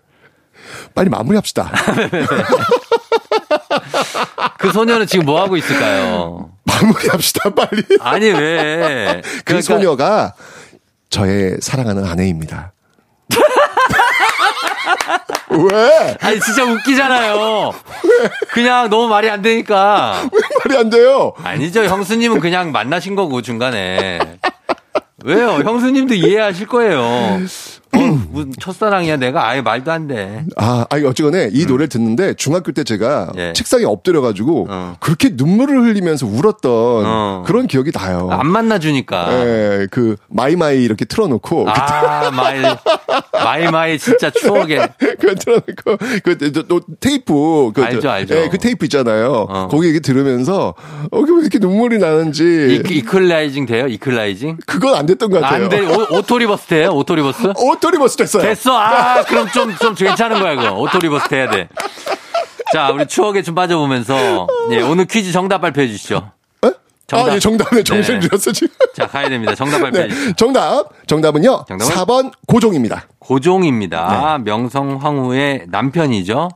[0.93, 1.71] 빨리 마무리합시다.
[4.57, 6.51] 그 소녀는 지금 뭐 하고 있을까요?
[6.63, 7.83] 마무리합시다, 빨리.
[8.01, 9.21] 아니 왜?
[9.39, 10.33] 그 그러니까 소녀가
[11.09, 12.73] 저의 사랑하는 아내입니다.
[15.49, 16.15] 왜?
[16.21, 17.73] 아니 진짜 웃기잖아요.
[18.51, 20.29] 그냥 너무 말이 안 되니까.
[20.31, 21.33] 왜 말이 안 돼요?
[21.43, 21.85] 아니죠.
[21.85, 24.19] 형수님은 그냥 만나신 거고 중간에.
[25.25, 25.61] 왜요?
[25.63, 27.41] 형수님도 이해하실 거예요.
[27.93, 27.97] 어,
[28.31, 30.45] 무슨 첫사랑이야 내가 아예 말도 안 돼.
[30.57, 33.39] 아, 아니 어쨌거나 이 노래를 듣는데 중학교 때 제가 음.
[33.39, 33.53] 예.
[33.53, 34.95] 책상에 엎드려 가지고 어.
[34.99, 36.71] 그렇게 눈물을 흘리면서 울었던
[37.05, 37.43] 어.
[37.45, 38.29] 그런 기억이 나요.
[38.31, 39.27] 안 만나 주니까.
[39.33, 42.61] 예, 그 마이마이 이렇게 틀어 놓고 아 마이
[43.33, 44.87] 마이 마이 진짜 추억에.
[45.19, 48.35] 그 틀어 놓고 그 저, 또 테이프 그, 알죠, 저, 알죠.
[48.35, 49.47] 예, 그 테이프 있잖아요.
[49.49, 49.67] 어.
[49.69, 50.75] 거기 이렇게 들으면서
[51.11, 52.43] 어, 왜 이렇게 눈물이 나는지
[52.87, 53.87] 이, equalizing 돼요?
[53.87, 54.57] equalizing?
[54.65, 55.63] 그건 안 됐던 것 같아요.
[55.63, 55.79] 안 돼.
[55.79, 56.89] 오, auto reverse 돼요?
[56.91, 57.53] auto reverse?
[57.79, 58.43] auto reverse 됐어요.
[58.43, 58.77] 됐어.
[58.77, 60.73] 아, 그럼 좀, 좀 괜찮은 거야, 그거.
[60.75, 61.69] auto reverse 돼야 돼.
[62.73, 66.31] 자, 우리 추억에 좀 빠져보면서, 예, 오늘 퀴즈 정답 발표해 주시죠.
[66.65, 66.71] 에?
[67.07, 67.31] 정답.
[67.31, 68.25] 아, 예, 정답에 정신을 네네.
[68.27, 68.73] 잃었어, 지금.
[68.95, 69.55] 자, 가야 됩니다.
[69.55, 70.09] 정답 발표해 네.
[70.13, 70.33] 주세요.
[70.33, 70.89] 정답.
[71.07, 71.65] 정답은요.
[71.67, 71.95] 정답은?
[71.95, 73.07] 4번 고종입니다.
[73.19, 74.37] 고종입니다.
[74.37, 74.43] 네.
[74.43, 76.49] 명성 황후의 남편이죠.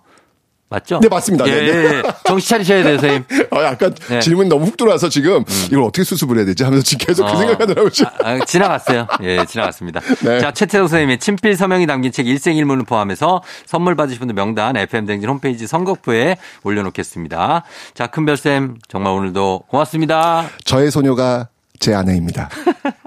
[0.74, 1.00] 맞죠?
[1.00, 1.48] 네, 맞습니다.
[1.48, 1.68] 예, 네, 네.
[1.68, 2.04] 예, 예.
[2.26, 3.26] 정신 차리셔야 돼요, 선생님.
[3.52, 4.16] 어, 약간 네.
[4.16, 4.22] 음.
[4.22, 7.36] 질문 너무 훅 들어와서 지금 이걸 어떻게 수습을 해야 되지 하면서 지금 계속 그 어.
[7.36, 8.12] 생각하느라고 지금.
[8.24, 9.08] 아, 아, 지나갔어요.
[9.22, 10.00] 예, 지나갔습니다.
[10.24, 10.40] 네.
[10.40, 15.68] 자, 최태성 선생님의 친필 서명이 담긴 책 일생일문을 포함해서 선물 받으실 분들 명단 FM댕진 홈페이지
[15.68, 17.64] 선곡부에 올려놓겠습니다.
[17.94, 20.50] 자, 큰별쌤, 정말 오늘도 고맙습니다.
[20.66, 21.50] 저의 소녀가
[21.80, 22.50] 제 아내입니다.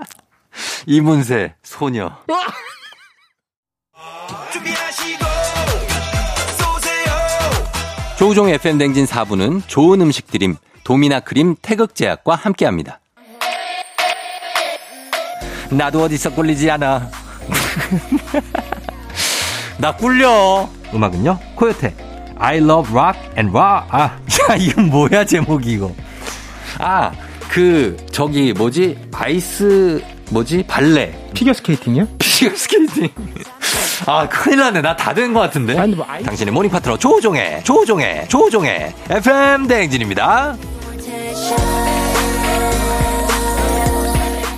[0.86, 2.12] 이문세, 소녀.
[8.18, 13.00] 조우종의 FM댕진 4부는 좋은 음식 드림, 도미나 크림 태극제약과 함께합니다.
[15.70, 17.10] 나도 어디서 꿀리지 않아.
[19.78, 20.68] 나 꿀려.
[20.94, 21.38] 음악은요?
[21.56, 21.94] 코요태.
[22.38, 23.86] I love rock and rock.
[23.90, 24.18] 아,
[24.50, 25.92] 야, 이건 뭐야, 제목이 이거.
[26.78, 27.12] 아,
[27.50, 28.96] 그, 저기, 뭐지?
[29.12, 30.64] 아이스, 뭐지?
[30.66, 31.30] 발레.
[31.34, 32.06] 피겨 스케이팅이요?
[32.18, 33.08] 피겨 스케이팅.
[34.06, 34.82] 아, 큰일 났네.
[34.82, 35.78] 나 다 된 것 같은데.
[35.78, 40.56] 아니, 뭐 아이- 당신의 morning 파트너 조우종의, 조우종의, 조우종의 FM 대행진입니다.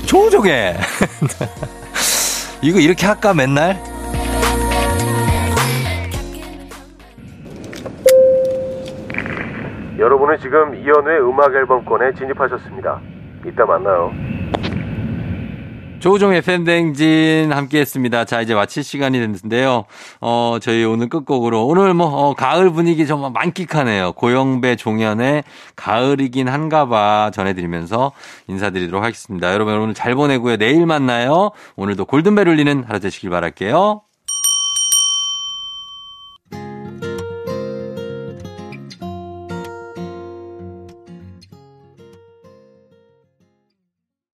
[0.06, 0.76] 조우종의.
[2.62, 3.78] 이거 이렇게 할까, 맨날?
[9.98, 13.00] 여러분은 지금 이현우의 음악 앨범권에 진입하셨습니다.
[13.46, 14.12] 이따 만나요.
[16.00, 18.24] 조우종의 팬댕진 함께 했습니다.
[18.24, 19.84] 자, 이제 마칠 시간이 됐는데요.
[20.20, 24.12] 어, 저희 오늘 끝곡으로, 오늘 뭐, 어, 가을 분위기 정말 만끽하네요.
[24.12, 25.42] 고영배 종현의
[25.74, 28.12] 가을이긴 한가 봐 전해드리면서
[28.46, 29.52] 인사드리도록 하겠습니다.
[29.52, 30.56] 여러분 오늘 잘 보내고요.
[30.56, 31.50] 내일 만나요.
[31.74, 34.07] 오늘도 골든벨 울리는 하루 되시길 바랄게요.